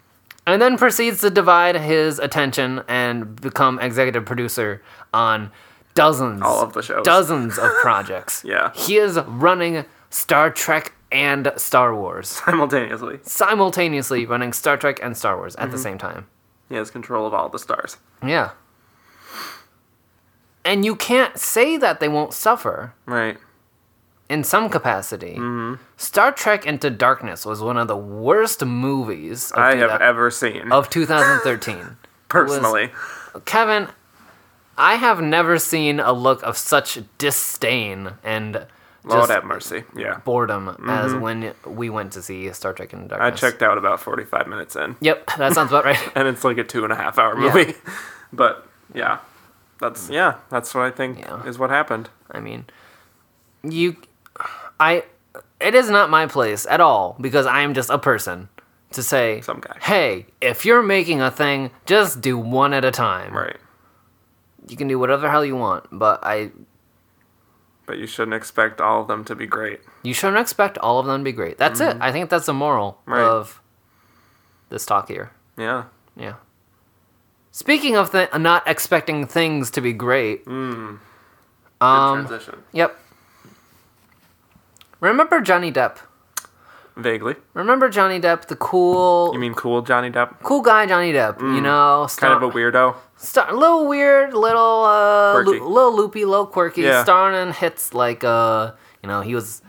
[0.46, 4.82] and then proceeds to divide his attention and become executive producer
[5.12, 5.50] on
[5.94, 7.04] dozens, All of the shows.
[7.04, 8.42] dozens of projects.
[8.44, 8.72] Yeah.
[8.74, 13.18] he is running Star Trek and Star Wars Simultaneously.
[13.22, 15.70] simultaneously, running Star Trek and Star Wars at Mm-hmm.
[15.72, 16.26] the same time.
[16.68, 17.96] He has control of all the stars.
[18.24, 18.50] Yeah.
[20.68, 23.38] And you can't say that they won't suffer Right.
[24.28, 25.36] in some capacity.
[25.36, 25.82] Mm-hmm.
[25.96, 30.70] Star Trek Into Darkness was one of the worst movies of, I have ever seen.
[30.70, 31.96] of 2013.
[32.28, 32.90] personally.
[33.46, 33.88] Kevin,
[34.76, 38.66] I have never seen a look of such disdain and
[39.04, 39.84] Lord have mercy.
[39.96, 40.18] Yeah.
[40.24, 43.42] boredom as when we went to see Star Trek Into Darkness.
[43.42, 44.96] I checked out about 45 minutes in.
[45.00, 45.98] Yep, that sounds about right.
[46.14, 47.72] And it's like a two and a half hour movie.
[48.34, 49.18] but yeah.
[49.80, 51.44] That's yeah, that's what I think Yeah.
[51.44, 52.10] is what happened.
[52.30, 52.64] I mean,
[53.62, 53.96] you,
[54.80, 55.04] I,
[55.60, 58.48] it is not my place at all because I am just a person
[58.92, 59.76] to say, Some guy.
[59.80, 63.32] hey, if you're making a thing, just do one at a time.
[63.36, 63.56] Right.
[64.68, 66.50] You can do whatever the hell you want, but I,
[67.86, 69.80] But you shouldn't expect all of them to be great.
[70.02, 71.56] you shouldn't expect all of them to be great.
[71.58, 71.96] That's it.
[72.00, 73.12] I think that's the moral Mm-hmm.
[73.12, 73.22] Right.
[73.22, 73.62] of
[74.70, 75.30] this talk here.
[75.56, 75.84] Yeah.
[76.16, 76.34] Yeah.
[77.58, 80.98] Speaking of th- not expecting things to be great, Good
[81.80, 82.62] um, transition.
[82.72, 82.96] yep.
[85.00, 85.96] Remember Johnny Depp?
[86.96, 87.34] Vaguely.
[87.54, 90.40] Remember Johnny Depp, the cool, You mean cool Johnny Depp?
[90.44, 91.40] cool guy Johnny Depp?
[91.40, 92.94] You know, star- Kind of a weirdo.
[93.16, 97.02] star- little weird, little uh, lo- little loopy, little quirky, Yeah.
[97.02, 98.70] starring in hits like uh,
[99.02, 99.62] you know, he was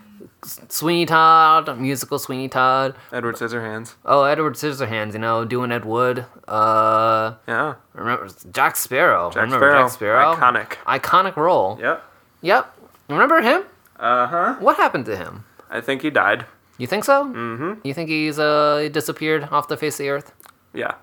[0.43, 2.95] Sweeney Todd, musical Sweeney Todd.
[3.11, 3.95] Edward Scissorhands.
[4.05, 6.25] Oh, Edward Scissorhands, you know, doing Ed Wood.
[6.47, 7.75] Uh, Yeah.
[7.93, 9.29] remember Jack Sparrow?
[9.31, 9.83] Jack remember Sparrow.
[9.83, 10.35] Jack Sparrow?
[10.35, 10.69] Iconic.
[10.87, 11.77] Iconic role.
[11.81, 12.03] Yep.
[12.41, 12.75] Yep.
[13.09, 13.63] Remember him?
[13.99, 14.55] Uh huh.
[14.59, 15.43] What happened to him?
[15.69, 16.45] I think he died.
[16.77, 17.25] You think so?
[17.25, 17.85] Mm-hmm.
[17.85, 20.31] You think he's uh disappeared off the face of the earth?
[20.73, 20.93] Yeah.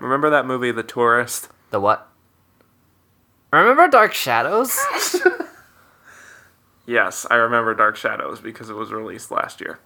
[0.00, 1.48] Remember that movie, The Tourist?
[1.70, 2.08] The what?
[3.52, 4.78] Remember Dark Shadows?
[6.88, 9.78] Yes, I remember Dark Shadows because it was released last year.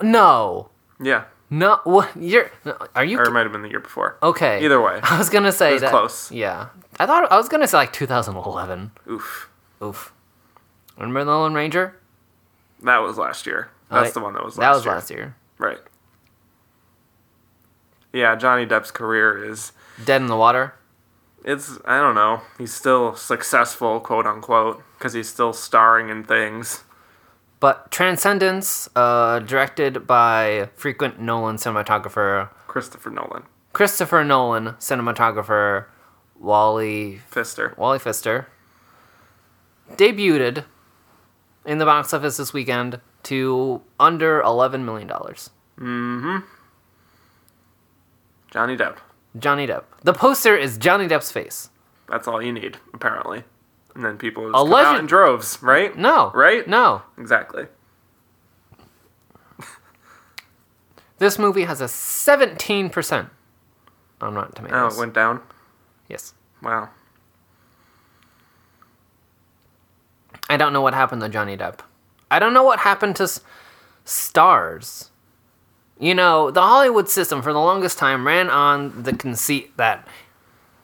[0.00, 0.70] no.
[1.00, 1.24] Yeah.
[1.50, 1.80] No.
[1.82, 2.10] What?
[2.16, 2.52] You're.
[2.94, 3.18] Are you?
[3.18, 4.16] Or it might have been the year before.
[4.22, 4.64] okay.
[4.64, 5.00] Either way.
[5.02, 5.90] I was gonna say was that.
[5.90, 6.30] close.
[6.30, 6.68] Yeah.
[7.00, 8.92] I thought I was gonna say like 2011.
[9.10, 9.50] Oof.
[9.82, 10.12] Oof.
[10.96, 11.98] Remember the Lone Ranger?
[12.84, 13.70] That was last year.
[13.90, 14.68] That's the one that was last year.
[14.68, 14.94] That was year.
[14.94, 15.36] last year.
[15.58, 15.78] Right.
[18.12, 19.72] Yeah, Johnny Depp's career is
[20.04, 20.74] Dead in the Water.
[21.44, 22.42] It's I don't know.
[22.58, 26.84] He's still successful, quote unquote, because he's still starring in things.
[27.60, 35.86] But Transcendence, uh, directed by frequent Nolan cinematographer Christopher Nolan, Christopher Nolan, cinematographer
[36.38, 37.74] Wally Pfister.
[37.76, 38.46] Wally Pfister
[39.92, 40.64] debuted
[41.66, 45.50] in the box office this weekend to under eleven million dollars.
[45.78, 46.44] Mhm.
[48.50, 48.96] Johnny Depp.
[49.38, 49.84] Johnny Depp.
[50.02, 51.70] The poster is Johnny Depp's face.
[52.08, 53.44] That's all you need, apparently.
[53.94, 55.96] And then people just come Alleged- out in droves, right?
[55.96, 56.30] No.
[56.34, 56.66] Right?
[56.66, 57.02] No.
[57.18, 57.66] Exactly.
[61.18, 63.28] This movie has a 17%
[64.22, 64.96] on Rotten Oh, Tomatoes.
[64.96, 65.42] it went down.
[66.08, 66.32] yes.
[66.62, 66.88] Wow.
[70.48, 71.80] I don't know what happened to Johnny Depp.
[72.30, 73.40] I don't know what happened to s-
[74.04, 75.09] stars.
[76.00, 80.08] You know, the Hollywood system for the longest time ran on the conceit that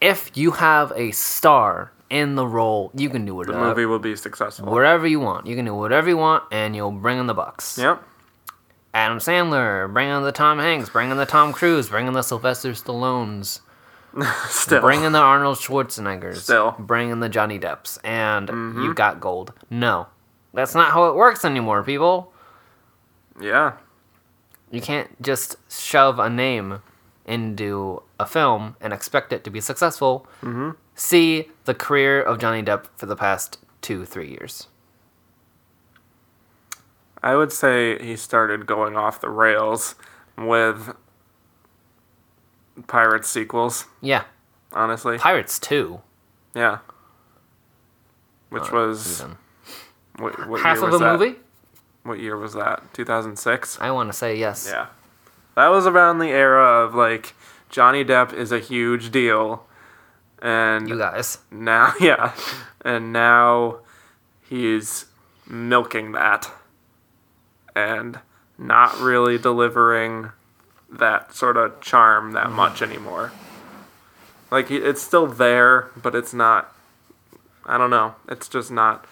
[0.01, 3.59] if you have a star in the role, you can do whatever.
[3.59, 4.71] The movie will be successful.
[4.71, 5.47] wherever you want.
[5.47, 7.79] You can do whatever you want, and you'll bring in the bucks.
[7.79, 8.03] Yep.
[8.93, 12.23] Adam Sandler, bring in the Tom Hanks, bring in the Tom Cruise, bring in the
[12.23, 13.61] Sylvester Stallones,
[14.49, 14.81] Still.
[14.81, 16.73] bring in the Arnold Schwarzeneggers, Still.
[16.73, 16.85] Mm-hmm.
[16.85, 18.49] bring in the Johnny Depps, and
[18.83, 19.53] you've got gold.
[19.71, 20.07] No,
[20.55, 22.33] that's not how it works anymore, people.
[23.41, 23.73] Yeah.
[24.71, 26.83] You can't just shove a name
[27.25, 30.27] into a film and expect it to be successful.
[30.43, 30.71] Mm-hmm.
[30.95, 34.69] See the career of Johnny Depp for the past two, three years.
[37.23, 39.95] I would say he started going off the rails
[40.39, 40.95] with
[42.87, 44.25] Pirates sequels, Yeah,
[44.73, 45.19] honestly.
[45.19, 46.01] Pirates 2.
[46.55, 46.79] Yeah.
[48.51, 49.25] Which was
[50.19, 51.19] what, what Half of was a that?
[51.19, 51.37] movie?
[52.07, 52.83] What year was that?
[52.95, 53.79] 2006.
[53.81, 54.69] I want to say yes.
[54.71, 54.87] Yeah.
[55.57, 57.35] That was around the era of like
[57.69, 59.67] Johnny Depp is a huge deal.
[60.41, 61.39] And You guys.
[61.51, 62.33] now yeah.
[62.85, 63.79] And now
[64.49, 65.07] he's
[65.49, 66.53] milking that
[67.75, 68.21] and
[68.59, 70.31] not really delivering
[70.91, 72.57] that sort of charm that mm-hmm.
[72.57, 73.33] much anymore.
[74.51, 76.73] Like it's still there, but it's not
[77.65, 78.15] I don't know.
[78.29, 79.05] It's just not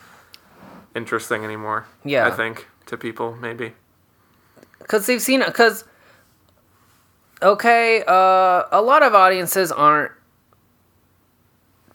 [0.94, 1.86] interesting anymore.
[2.04, 2.26] Yeah.
[2.26, 3.72] I think to people maybe.
[4.78, 5.84] because they've seen it because
[7.42, 10.12] okay uh, a lot of audiences aren't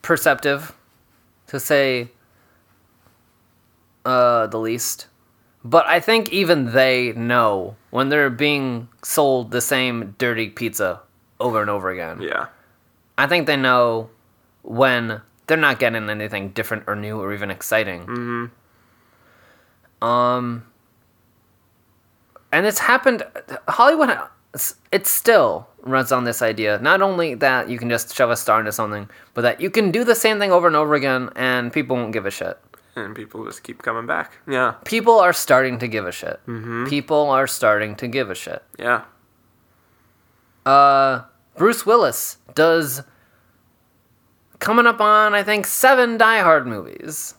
[0.01, 0.73] perceptive
[1.47, 2.09] to say
[4.05, 5.07] uh, the least
[5.63, 11.01] but i think even they know when they're being sold the same dirty pizza
[11.39, 12.47] over and over again Yeah.
[13.17, 14.09] i think they know
[14.63, 18.49] when they're not getting anything different or new or even exciting
[20.01, 20.63] um
[22.51, 23.23] and it's happened
[23.67, 24.09] hollywood
[24.91, 28.59] it still runs on this idea not only that you can just shove a star
[28.59, 31.71] into something but that you can do the same thing over and over again and
[31.71, 32.57] people won't give a shit.
[32.95, 34.39] And people just keep coming back.
[34.45, 36.39] Yeah, people are starting to give a shit.
[36.89, 38.61] People are starting to give a shit.
[38.77, 39.03] Yeah,
[40.65, 41.21] uh
[41.55, 43.03] bruce willis does
[44.59, 47.35] coming up on i think seven die hard movies.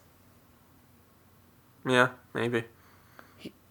[1.87, 2.65] Yeah, maybe.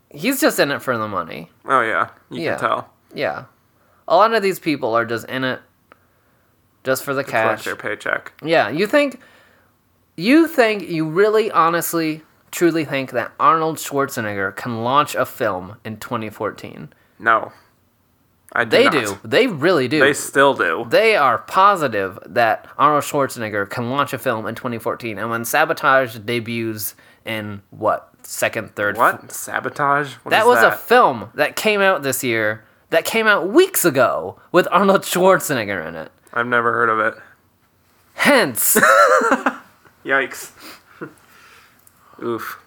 [0.09, 2.51] He's just in it for the money Oh yeah, you Yeah.
[2.51, 2.89] can tell.
[3.13, 3.45] Yeah.
[4.07, 5.61] A lot of these people are just in it
[6.83, 7.65] just for the Collect cash.
[7.65, 8.33] their paycheck.
[8.43, 9.19] Yeah, you think
[10.15, 15.97] you think you really honestly truly think that Arnold Schwarzenegger can launch a film in
[15.97, 16.91] 2014?
[17.19, 17.51] No,
[18.51, 18.93] I do They not.
[18.93, 19.19] do.
[19.23, 19.99] They really do.
[19.99, 20.85] They still do.
[20.89, 25.19] They are positive that Arnold Schwarzenegger can launch a film in 2014.
[25.19, 26.95] And when Sabotage debuts
[27.25, 30.13] in what, second, third, What sabotage?
[30.15, 34.39] What That was a film that came out this year that came out weeks ago
[34.51, 36.11] with Arnold Schwarzenegger in it.
[36.33, 37.15] I've never heard of it.
[38.13, 38.75] Hence,
[40.05, 40.51] Yikes.
[42.23, 42.59] Oof.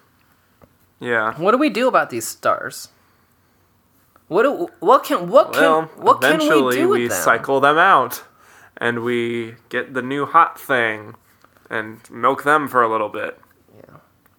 [0.99, 1.33] Yeah.
[1.37, 2.89] what do we do about these stars?
[4.27, 7.21] What do, what can what can what can we do with we them?
[7.21, 8.23] cycle them out,
[8.77, 11.15] and we get the new hot thing,
[11.69, 13.37] and milk them for a little bit.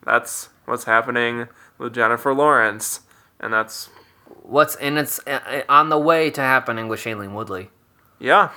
[0.05, 1.49] That's what's happening
[1.79, 3.01] with Jennifer Lawrence,
[3.41, 3.89] and that's
[4.45, 7.71] What's and its uh, on the way to happening with Shailene Woodley,
[8.21, 8.51] yeah.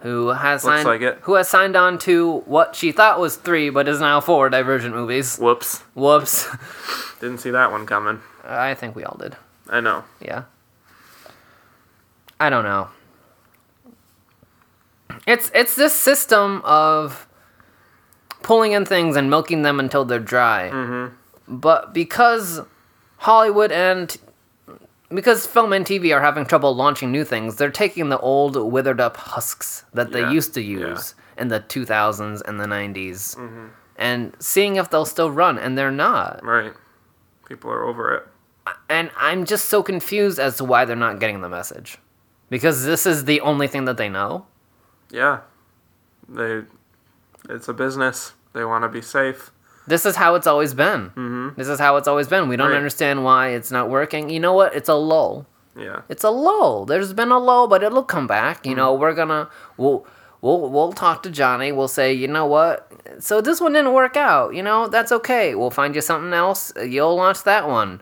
[0.00, 3.70] who has Looks signed like who has signed on to what she thought was three,
[3.70, 5.38] but is now four Divergent movies.
[5.38, 5.82] Whoops.
[5.94, 6.48] Whoops.
[7.20, 8.20] Didn't see that one coming.
[8.44, 9.36] I think we all did.
[9.68, 10.02] I know.
[10.20, 10.44] Yeah.
[12.40, 12.88] I don't know.
[15.28, 17.28] It's it's this system of
[18.42, 20.70] pulling in things and milking them until they're dry.
[20.72, 21.14] Mm-hmm.
[21.56, 22.60] But because
[23.18, 24.16] Hollywood and
[25.12, 29.00] because film and TV are having trouble launching new things, they're taking the old withered
[29.00, 30.88] up husks that they Yeah, used to yeah.
[30.90, 33.36] use in the 2000s and the 90s
[33.96, 36.44] and seeing if they'll still run and they're not.
[36.44, 36.72] Right.
[37.48, 38.26] People are over it.
[38.88, 41.98] and I'm just so confused as to why they're not getting the message.
[42.48, 44.46] Because this is the only thing that they know.
[45.10, 45.40] Yeah.
[46.28, 46.62] They.
[47.50, 48.32] It's a business.
[48.52, 49.50] They want to be safe.
[49.86, 51.10] This is how it's always been.
[51.10, 51.48] Mm-hmm.
[51.56, 52.48] This is how it's always been.
[52.48, 52.76] We don't Right.
[52.76, 54.30] understand why it's not working.
[54.30, 54.74] You know what?
[54.74, 55.46] It's a lull.
[55.76, 56.02] Yeah.
[56.08, 56.84] It's a lull.
[56.84, 58.58] There's been a lull, but it'll come back.
[58.58, 58.68] Mm-hmm.
[58.70, 60.06] You know, we're gonna we'll
[60.42, 61.72] we'll we'll talk to Johnny.
[61.72, 62.90] We'll say, you know what?
[63.18, 64.54] So this one didn't work out.
[64.54, 65.54] You know that's okay.
[65.54, 66.72] We'll find you something else.
[66.84, 68.00] You'll launch that one.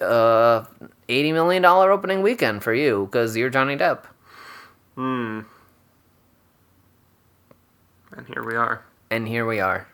[0.00, 0.64] Uh,
[1.08, 4.04] eighty million dollar opening weekend for you because you're Johnny Depp.
[8.16, 8.84] And here we are.
[9.10, 9.86] And here we are.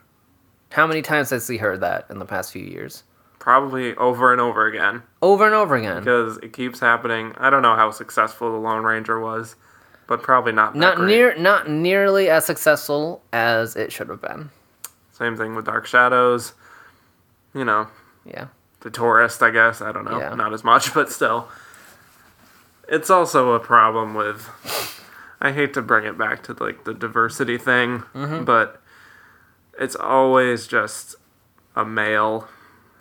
[0.70, 3.02] How many times has he heard that in the past few years?
[3.38, 6.00] Probably over and over again Over and over again.
[6.00, 7.34] because it keeps happening.
[7.38, 9.56] I don't know how successful the Lone Ranger was,
[10.06, 10.76] but probably not.
[10.76, 14.50] Not near, not nearly as successful as it should have been.
[15.12, 16.52] Same thing with Dark Shadows.
[17.54, 17.88] You know,
[18.24, 18.48] Yeah.
[18.80, 19.80] the tourist, I guess.
[19.80, 20.18] I don't know.
[20.18, 20.34] Yeah.
[20.34, 21.48] Not as much, but still.
[22.88, 24.48] It's also a problem with.
[25.40, 28.44] I hate to bring it back to like the diversity thing, Mm-hmm.
[28.44, 28.80] but
[29.78, 31.16] it's always just
[31.74, 32.46] a male,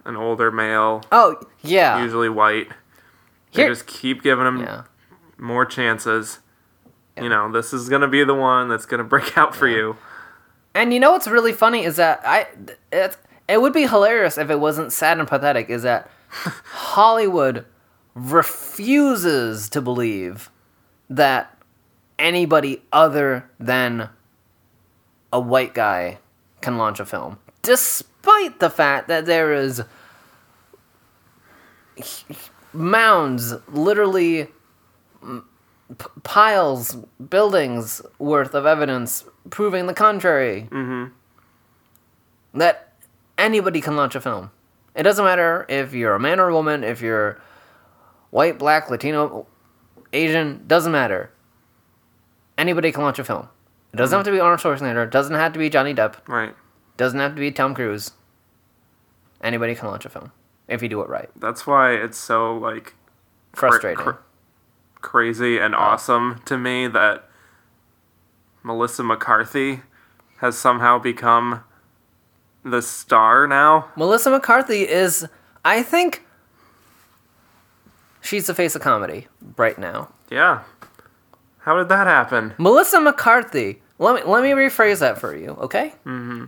[0.06, 2.02] an older male, Oh yeah.
[2.02, 2.70] usually white.
[3.54, 4.84] They Here- just keep giving him Yeah.
[5.38, 6.40] more chances.
[7.22, 9.98] You know, this is gonna be the one that's gonna break out for you.
[10.74, 12.48] And you know what's really funny is that I
[12.94, 13.18] it,
[13.50, 16.10] it would be hilarious if it wasn't sad and pathetic is that
[16.72, 17.66] Hollywood
[18.16, 20.50] refuses to believe
[21.10, 21.56] that
[22.20, 24.10] anybody other than
[25.34, 26.20] a white guy
[26.62, 29.84] can launch a film despite the fact that there is
[32.74, 34.48] mounds literally
[35.22, 36.98] p- piles
[37.30, 41.14] buildings worth of evidence proving the contrary mm-hmm.
[42.58, 42.94] that
[43.38, 44.52] anybody can launch a film.
[44.96, 47.42] It doesn't matter if you're a man or a woman, if you're
[48.32, 49.48] white, black, Latino,
[50.14, 51.32] Asian, doesn't matter.
[52.60, 53.48] Anybody can launch a film.
[53.94, 54.20] It doesn't mm.
[54.20, 56.54] have to be Arnold Schwarzenegger, it doesn't have to be Johnny Depp, Right.
[56.98, 58.12] doesn't have to be Tom Cruise.
[59.42, 60.34] Anybody can launch a film
[60.68, 61.30] if you do it right.
[61.40, 62.96] That's why it's so like
[63.54, 64.04] cra- Frustrating.
[64.04, 64.20] cra-
[65.00, 67.30] crazy and awesome to me that
[68.62, 69.84] Melissa McCarthy
[70.40, 71.64] has somehow become
[72.66, 73.88] the star now.
[73.96, 75.26] Melissa McCarthy is,
[75.64, 76.26] I think,
[78.20, 80.10] she's the face of comedy right now.
[80.30, 80.64] Yeah.
[81.70, 82.56] How did that happen?
[82.58, 83.80] Melissa McCarthy.
[84.00, 85.94] Let me let me rephrase that for you, okay?
[86.04, 86.46] Mm-hmm.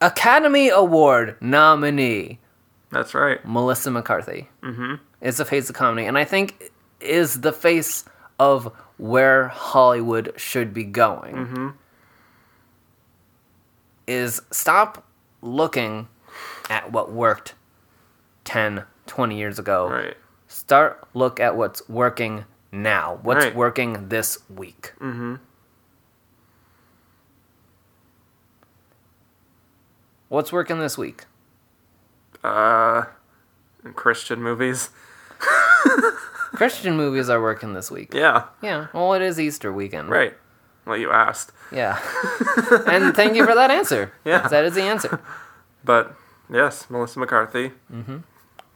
[0.00, 2.38] Academy Award nominee
[2.90, 3.38] That's right.
[3.44, 5.00] Melissa McCarthy Mhm.
[5.20, 8.06] is the face of comedy, and I think is the face
[8.38, 11.34] of where Hollywood should be going.
[11.34, 11.74] Mhm.
[14.06, 15.04] Is stop
[15.42, 16.08] looking
[16.70, 17.54] at what worked
[18.44, 19.90] 10, 20 years ago.
[19.90, 20.16] Right.
[20.46, 23.18] Start look at what's working now.
[23.22, 23.54] What's Right.
[23.54, 24.92] working this week.
[25.00, 25.36] Mm-hmm.
[30.28, 31.24] What's working this week?
[32.44, 33.04] Uh
[33.94, 34.90] Christian movies.
[36.52, 38.12] Christian movies are working this week.
[38.12, 38.44] Yeah.
[38.62, 38.88] Yeah.
[38.92, 40.10] Well, it is Easter weekend.
[40.10, 40.34] Right.
[40.84, 41.52] Well, you asked.
[41.70, 41.98] Yeah.
[42.86, 44.12] and thank you for that answer.
[44.24, 44.48] Yeah.
[44.48, 45.20] That is the answer.
[45.84, 46.14] But
[46.52, 47.72] yes, Melissa McCarthy.
[47.92, 48.18] Mm-hmm.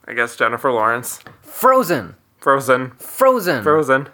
[0.07, 1.21] I guess Jennifer Lawrence.
[1.43, 2.17] Frozen.
[2.43, 2.91] Frozen.
[2.99, 3.63] Frozen.
[3.63, 4.09] Frozen.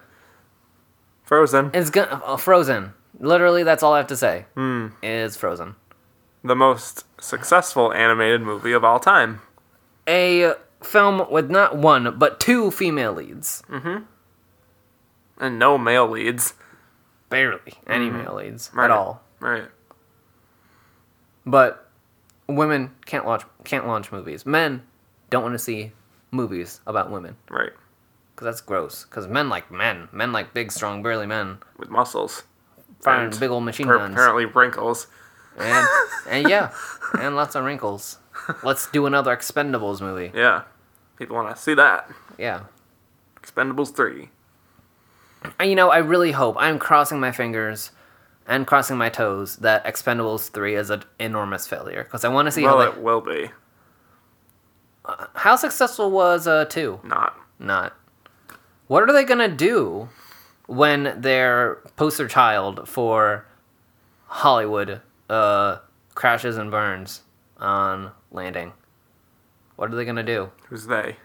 [1.24, 1.70] Frozen.
[1.74, 2.92] It's gonna uh, Frozen.
[3.18, 4.44] Literally, that's all I have to say.
[4.54, 4.88] Hmm.
[5.02, 5.74] Is Frozen
[6.44, 9.40] The most successful animated movie of all time.
[10.08, 13.62] a film with not one but two female leads?
[13.68, 14.04] Mm-hmm.
[15.40, 16.54] And no male leads.
[17.30, 18.86] Barely any male leads Right.
[18.86, 19.22] at all.
[19.40, 19.64] Right.
[21.46, 21.88] But
[22.46, 24.44] women can't launch can't launch movies.
[24.46, 24.82] Men
[25.30, 25.92] don't want to see
[26.30, 27.72] movies about women Right.
[28.38, 29.04] Because that's gross.
[29.04, 30.08] Because men like men.
[30.12, 32.44] Men like big, strong, burly men With muscles.
[33.00, 34.12] firing big old machine per- guns.
[34.12, 35.08] Apparently wrinkles.
[35.58, 35.88] And
[36.30, 36.72] and yeah,
[37.20, 38.18] and lots of wrinkles.
[38.62, 40.30] Let's do another Expendables movie.
[40.32, 40.62] Yeah.
[41.16, 42.08] People want to see that.
[42.38, 42.66] Yeah.
[43.42, 44.28] Expendables 3.
[45.58, 47.90] And you know, I really hope I'm crossing my fingers
[48.46, 52.52] and crossing my toes that Expendables 3 is an enormous failure because I want to
[52.52, 53.50] see well, how it they, will be.
[55.34, 57.00] how successful was uh 2.
[57.02, 57.36] Not.
[57.58, 57.96] Not.
[58.88, 60.08] What are they going to do
[60.66, 63.46] when their poster child for
[64.26, 65.78] Hollywood uh
[66.14, 67.22] crashes and burns
[67.58, 68.72] on landing?
[69.76, 70.50] What are they going to do?
[70.68, 71.16] Who's they?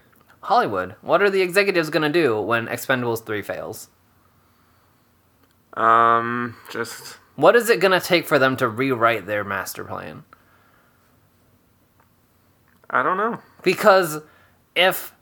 [0.42, 0.94] Hollywood.
[1.00, 3.88] What are the executives going to do when Expendables 3 fails?
[5.72, 10.24] Um, just What is it going to take for them to rewrite their master plan?
[12.90, 13.40] I don't know.
[13.62, 14.20] Because
[14.76, 15.13] if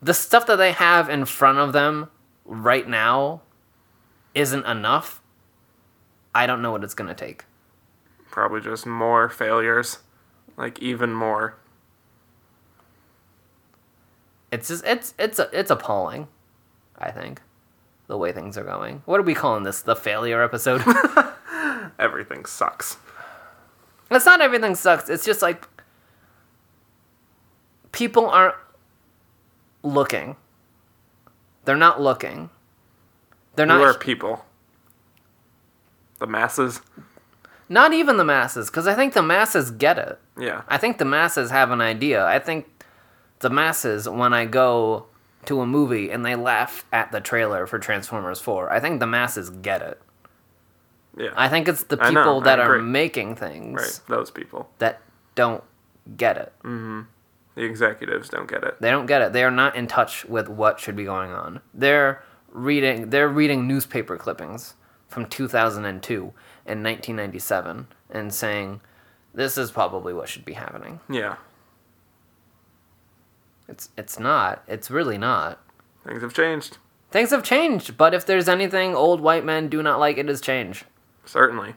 [0.00, 2.10] the stuff that they have in front of them
[2.44, 3.42] right now
[4.34, 5.20] isn't enough,
[6.34, 7.44] I don't know what it's going to take.
[8.30, 9.98] Probably just more failures.
[10.56, 11.56] Like even more.
[14.50, 16.26] It's just it's it's it's appalling,
[16.98, 17.42] I think.
[18.06, 19.02] the way things are going.
[19.04, 19.82] What are we calling this?
[19.82, 20.82] The failure episode?
[21.98, 22.96] Everything sucks.
[24.10, 25.08] it's not everything sucks.
[25.10, 25.68] It's just like
[27.92, 28.54] people aren't
[29.82, 30.36] looking.
[31.64, 32.50] They're not looking.
[33.56, 34.44] They're Who not are people?
[36.18, 36.80] The masses?
[37.70, 40.18] not even the masses cuz I think the masses get it.
[40.38, 40.62] Yeah.
[40.68, 42.24] I think the masses have an idea.
[42.24, 42.84] I think
[43.40, 45.06] the masses, when I go
[45.44, 49.06] to a movie and they laugh at the trailer for Transformers 4, I think the
[49.06, 50.00] masses get it.
[51.16, 51.30] Yeah.
[51.36, 54.00] I think it's the know, people that are making things right.
[54.08, 54.70] Those people.
[54.78, 55.02] that
[55.34, 55.64] don't
[56.16, 56.52] get it.
[56.62, 57.02] Mm-hmm.
[57.58, 58.76] The executives don't get it.
[58.80, 59.32] They don't get it.
[59.32, 61.60] They are not in touch with what should be going on.
[61.74, 64.74] They're reading they're reading newspaper clippings
[65.08, 66.32] from 2002
[66.64, 68.80] and 1997 and saying
[69.34, 71.00] this is probably what should be happening.
[71.10, 71.34] Yeah.
[73.66, 74.62] It's it's not.
[74.68, 75.60] It's really not.
[76.06, 76.78] Things have changed.
[77.10, 80.40] Things have changed, but if there's anything old white men do not like, it is
[80.40, 80.84] change.
[81.24, 81.74] Certainly.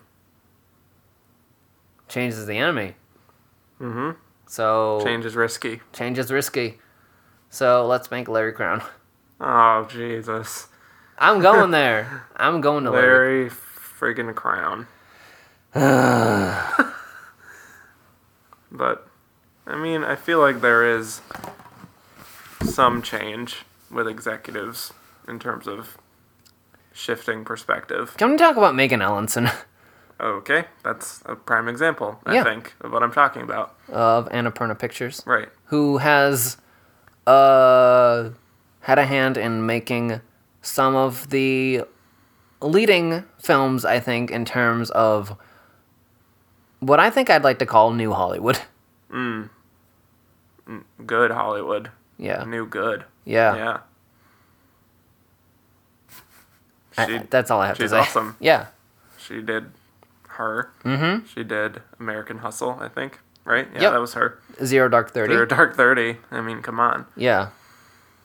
[2.07, 2.93] Change is the enemy.
[3.79, 4.11] Mm-hmm.
[4.51, 5.79] So Change is risky.
[5.93, 6.79] change is risky.
[7.49, 8.83] So let's make Larry Crowne.
[9.39, 10.67] Oh, Jesus.
[11.17, 12.25] I'm going there.
[12.35, 13.43] I'm going to Larry.
[13.43, 14.87] Larry friggin' Crowne.
[18.69, 19.07] but,
[19.65, 21.21] I mean, I feel like there is
[22.65, 24.91] some change with executives
[25.29, 25.97] in terms of
[26.91, 28.15] shifting perspective.
[28.17, 29.49] Can we talk about Megan Ellison
[30.21, 32.43] Okay, that's a prime example, I Yeah.
[32.43, 33.75] think, of what I'm talking about.
[33.91, 35.49] of Annapurna Pictures, Right.
[35.65, 36.57] who has
[37.27, 38.29] uh,
[38.81, 40.21] had a hand in making
[40.61, 41.83] some of the
[42.61, 45.35] leading films, I think, in terms of
[46.79, 48.59] what I think I'd like to call New Hollywood.
[51.05, 51.89] Good Hollywood.
[52.17, 52.43] Yeah.
[52.43, 53.05] New good.
[53.25, 53.55] Yeah.
[53.55, 53.77] Yeah.
[56.97, 57.85] I- She, that's all I have to say.
[57.85, 58.35] she's awesome.
[58.39, 58.67] Yeah.
[59.17, 59.71] she did
[60.41, 60.71] her.
[60.83, 61.25] Mm-hmm.
[61.27, 63.19] She did American Hustle, I think.
[63.45, 63.67] Right?
[63.73, 63.91] Yeah, Yep.
[63.93, 64.39] that was her.
[64.63, 65.33] Zero Dark Thirty.
[65.33, 66.17] Zero Dark Thirty.
[66.29, 67.05] I mean, come on.
[67.15, 67.49] Yeah.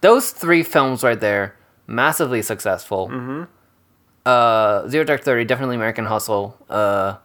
[0.03, 1.57] Those three films right there,
[1.87, 3.09] massively successful.
[3.09, 3.45] Mm-hmm.
[4.27, 6.59] Uh, Zero Dark Thirty, definitely American Hustle.
[6.69, 7.17] Uh,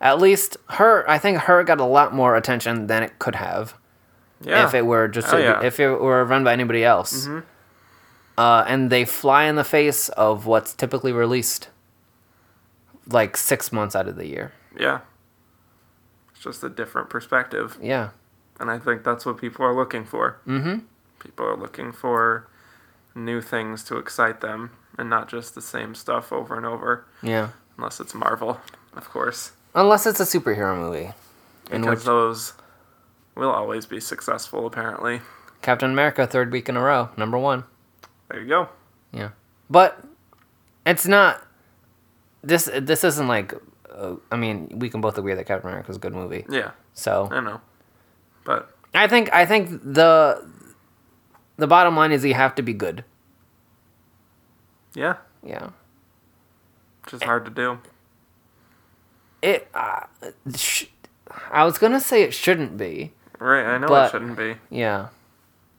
[0.00, 3.74] at least her, I think her got a lot more attention than it could have
[4.42, 4.66] Yeah.
[4.66, 5.62] if it were just Oh, yeah.
[5.62, 7.26] if it were run by anybody else.
[7.26, 7.40] Mm-hmm.
[8.38, 11.68] Uh, and they fly in the face of what's typically released,
[13.12, 14.52] like six months out of the year.
[14.78, 15.00] yeah.
[16.32, 18.10] It's just a different perspective, Yeah.
[18.58, 20.38] and I think that's what people are looking for.
[20.46, 20.78] Mm-hmm.
[21.18, 22.48] People are looking for
[23.14, 27.04] new things to excite them, and not just the same stuff over and over.
[27.22, 27.50] Yeah.
[27.76, 28.58] Unless it's Marvel,
[28.94, 31.12] of course, Unless it's a superhero movie,
[31.64, 32.52] because which those
[33.36, 34.66] will always be successful.
[34.66, 35.20] Apparently,
[35.62, 37.64] Captain America, third week in a row, number one.
[38.30, 38.68] there you go.
[39.12, 39.30] Yeah,
[39.68, 40.02] but
[40.86, 41.46] it's not.
[42.42, 43.54] This this isn't like.
[43.90, 46.46] Uh, I mean, we can both agree that Captain America is a good movie.
[46.48, 47.60] Yeah, So I know,
[48.44, 50.48] but I think I think the
[51.56, 53.04] the bottom line is you have to be good.
[54.94, 55.70] yeah, Yeah.
[57.02, 57.78] it's just hard to do.
[59.42, 59.68] It.
[59.74, 60.06] Uh,
[60.54, 60.86] sh-
[61.50, 63.12] I was gonna say it shouldn't be.
[63.38, 65.08] Right, I know But- it shouldn't be, Yeah.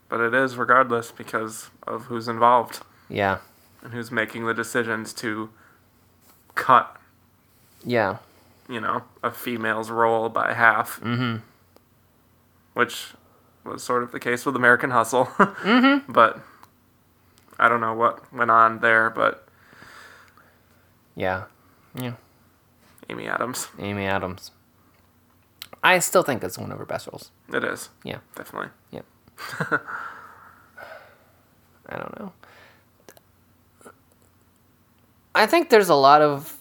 [0.10, 3.38] but it is regardless because of who's involved Yeah.
[3.84, 5.50] and who's making the decisions to
[6.62, 6.96] cut,
[7.84, 8.18] Yeah.
[8.70, 11.00] you know, a female's role by half.
[11.02, 11.38] Mm-hmm.
[12.74, 13.14] Which
[13.66, 15.26] was sort of the case with American Hustle.
[15.40, 16.12] mm-hmm.
[16.12, 16.40] But
[17.60, 19.48] I don't know what went on there, but
[21.16, 21.46] Yeah.
[21.96, 22.14] Yeah.
[23.10, 23.68] Amy Adams.
[23.80, 24.52] Amy Adams.
[25.84, 27.32] I still think it's one of her best roles.
[27.52, 27.90] It is.
[28.04, 28.20] Yeah.
[28.36, 28.70] Definitely.
[28.92, 29.06] Yep.
[31.90, 32.32] I don't know.
[35.34, 36.58] I think there's a lot of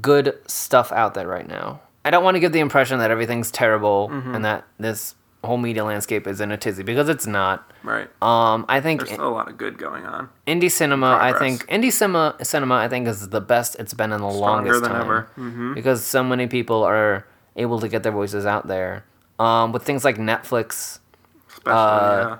[0.00, 1.80] good stuff out there right now.
[2.04, 5.84] I don't want to give the impression that everything's terrible and that this whole media
[5.84, 7.70] landscape is in a tizzy because it's not.
[7.82, 8.08] Right.
[8.22, 10.28] Um, I think There's still a lot of good going on.
[10.46, 11.18] indie cinema.
[11.20, 12.36] I think indie cinema.
[12.42, 12.76] Cinema.
[12.76, 14.40] I think is the best it's been in the Stronger
[14.70, 15.20] longest than time ever.
[15.34, 17.26] hmm because so many people are
[17.56, 19.04] able to get their voices out there.
[19.38, 20.98] Um, with things like Netflix
[21.48, 22.36] Especially, Uh, yeah.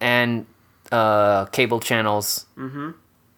[0.00, 0.46] and
[0.92, 2.46] uh, cable channels,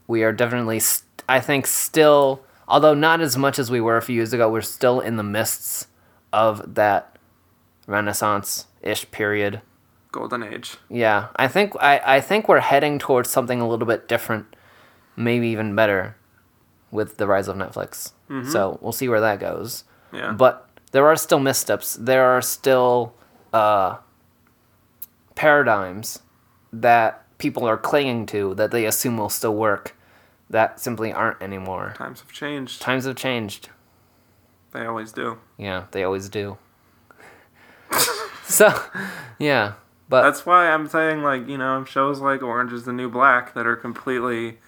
[0.06, 4.02] we are definitely, st- I think, still, although not as much as we were a
[4.02, 5.86] few years ago, we're still in the mists
[6.32, 7.16] of that
[7.86, 9.60] Renaissance ish period.
[10.12, 10.76] Golden Age.
[10.88, 14.46] Yeah, I think I, I think we're heading towards something a little bit different,
[15.16, 16.16] maybe even better,
[16.90, 18.12] with the rise of Netflix.
[18.50, 19.84] So we'll see where that goes.
[20.12, 20.32] Yeah.
[20.32, 21.94] But there are still missteps.
[21.94, 23.14] There are still
[23.52, 23.98] uh,
[25.34, 26.20] paradigms
[26.72, 29.96] that people are clinging to that they assume will still work
[30.50, 31.94] that simply aren't anymore.
[31.96, 32.80] Times have changed.
[32.80, 33.70] Times have changed.
[34.72, 35.38] They always do.
[35.56, 36.58] Yeah, they always do.
[38.44, 38.82] so,
[39.38, 39.74] yeah,
[40.08, 43.54] but That's why I'm saying, like, you know, shows like Orange is the New Black
[43.54, 44.58] that are completely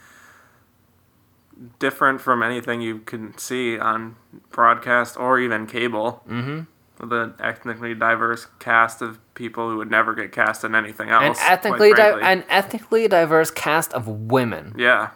[1.78, 4.16] different from anything you can see on
[4.50, 6.22] broadcast or even cable.
[6.28, 6.60] Mm-hmm.
[7.00, 11.38] With an ethnically diverse cast of people who would never get cast in anything else.
[11.40, 14.74] an ethnically di- an ethnically diverse cast of women.
[14.78, 15.10] Yeah.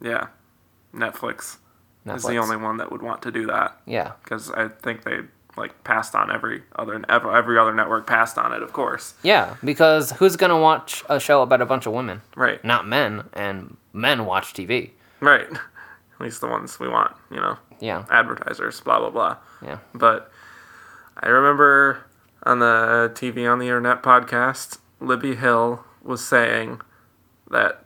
[0.00, 0.26] Yeah.
[0.94, 1.56] Netflix,
[2.06, 3.80] is the only one that would want to do that.
[3.86, 5.20] Yeah, Because I think they,
[5.56, 9.14] like, passed on every other, every every other network passed on it, of course.
[9.22, 12.22] yeah, because who's gonna watch a show about a bunch of women?
[12.36, 12.62] Right.
[12.64, 14.90] Not men, and men watch TV.
[15.20, 15.48] Right.
[16.14, 17.56] At least the ones we want, you know.
[17.80, 19.36] Yeah, advertisers, blah blah blah.
[19.60, 20.30] yeah, But
[21.16, 22.04] I remember
[22.42, 26.80] on the TV on the Internet podcast, Libby Hill was saying
[27.50, 27.84] that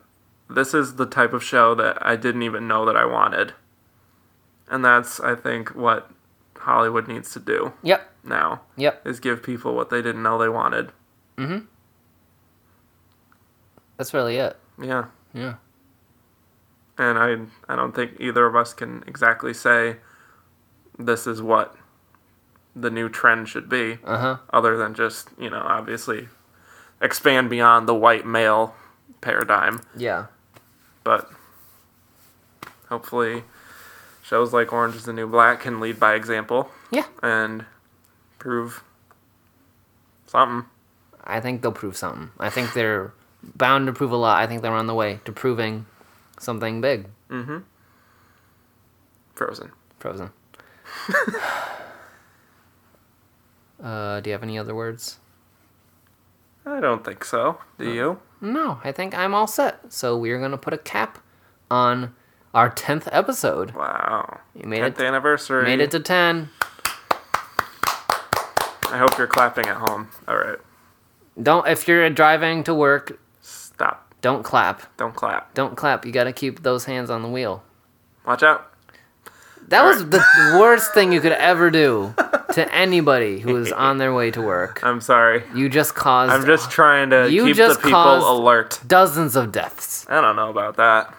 [0.51, 3.53] this is the type of show that I didn't even know that I wanted.
[4.71, 6.11] And that's I think what
[6.57, 9.07] Hollywood needs to do yep, now yep.
[9.07, 10.93] is give people what they didn't know they wanted.
[11.37, 11.59] Mm hmm.
[13.97, 14.57] That's really it.
[14.81, 15.07] Yeah.
[15.35, 15.57] Yeah,
[16.97, 17.37] And I
[17.73, 19.97] I don't think either of us can exactly say
[20.99, 21.77] this is what
[22.81, 23.99] the new trend should be.
[24.05, 24.37] uh huh.
[24.51, 26.29] other than just you know obviously
[27.01, 28.75] expand beyond the white male
[29.21, 30.27] paradigm Yeah,
[31.05, 31.31] but
[32.89, 33.45] hopefully
[34.23, 37.05] shows like orange is the new black can lead by example yeah.
[37.23, 37.65] and
[38.39, 38.83] prove
[40.27, 40.69] something
[41.25, 42.31] I think they'll prove something.
[42.41, 43.13] I think they're
[43.43, 44.39] bound to prove a lot.
[44.43, 45.85] I think they're on the way to proving
[46.41, 47.07] something big.
[47.31, 47.65] Mhm.
[49.35, 50.31] Frozen Frozen.
[53.83, 55.19] uh, do you have any other words?
[56.67, 59.93] i don't think so do you No, I think I'm all set.
[59.93, 61.19] So we're gonna put a cap
[61.71, 62.15] on
[62.55, 63.73] our tenth episode.
[63.75, 65.05] wow You made 10th it.
[65.07, 66.51] anniversary Made it to ten.
[68.91, 70.59] i hope you're clapping at home all right
[71.43, 74.95] Don't if you're driving to work, stop don't clap.
[74.97, 76.05] don't clap Don't clap.
[76.05, 77.63] You gotta keep those hands on the wheel.
[78.27, 78.68] watch out
[79.69, 80.11] That was Alright.
[80.11, 82.15] the worst thing you could ever do
[82.55, 84.81] to anybody who was on their way to work.
[84.83, 88.27] i'm sorry You just caused i'm just trying to You keep just the people caused-
[88.27, 90.07] alert dozens of deaths.
[90.09, 91.15] i don't know about that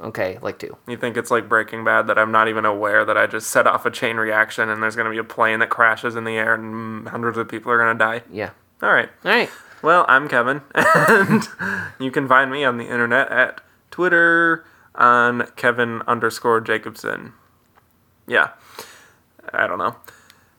[0.00, 0.76] Okay, like two.
[0.88, 3.68] You think it's like Breaking Bad that I'm not even aware that I just set
[3.68, 6.32] off a chain reaction and there's going to be a plane that crashes in the
[6.32, 8.22] air and hundreds of people are going to die?
[8.28, 8.50] Yeah.
[8.82, 9.08] All right.
[9.24, 9.48] All right.
[9.80, 11.48] Well, I'm Kevin, and
[12.00, 13.60] you can find me on the internet at
[13.92, 14.64] Twitter
[14.96, 17.32] on Kevin underscore Jacobson.
[18.26, 18.50] Yeah.
[19.52, 19.96] I don't know.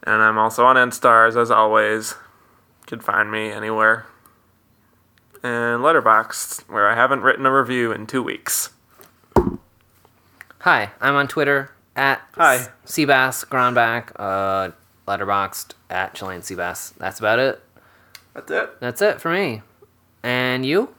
[0.03, 2.15] And I'm also on Endstars, as always.
[2.81, 4.05] You can find me anywhere.
[5.41, 8.69] And Letterboxd, where I haven't written a review in two weeks.
[10.59, 12.69] Hi, I'm on Twitter at Hi.
[12.85, 14.71] Seabass Groundback, uh,
[15.07, 16.93] Letterboxd at Chilean Seabass.
[16.95, 17.61] That's about it.
[18.33, 18.79] That's it.
[18.79, 19.61] That's it for me.
[20.23, 20.95] And you?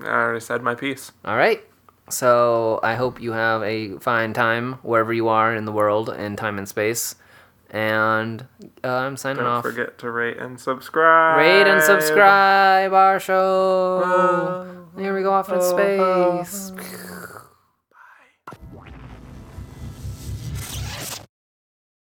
[0.00, 1.12] I already said my piece.
[1.24, 1.62] All right.
[2.10, 6.36] So I hope you have a fine time wherever you are in the world in
[6.36, 7.14] time and space.
[7.70, 8.46] And
[8.82, 9.62] uh, I'm signing off.
[9.62, 9.76] Don't off.
[9.76, 11.38] forget to rate and subscribe.
[11.38, 14.02] Rate and subscribe our show.
[14.04, 14.74] Oh.
[14.98, 16.72] Here we go off into Oh, space.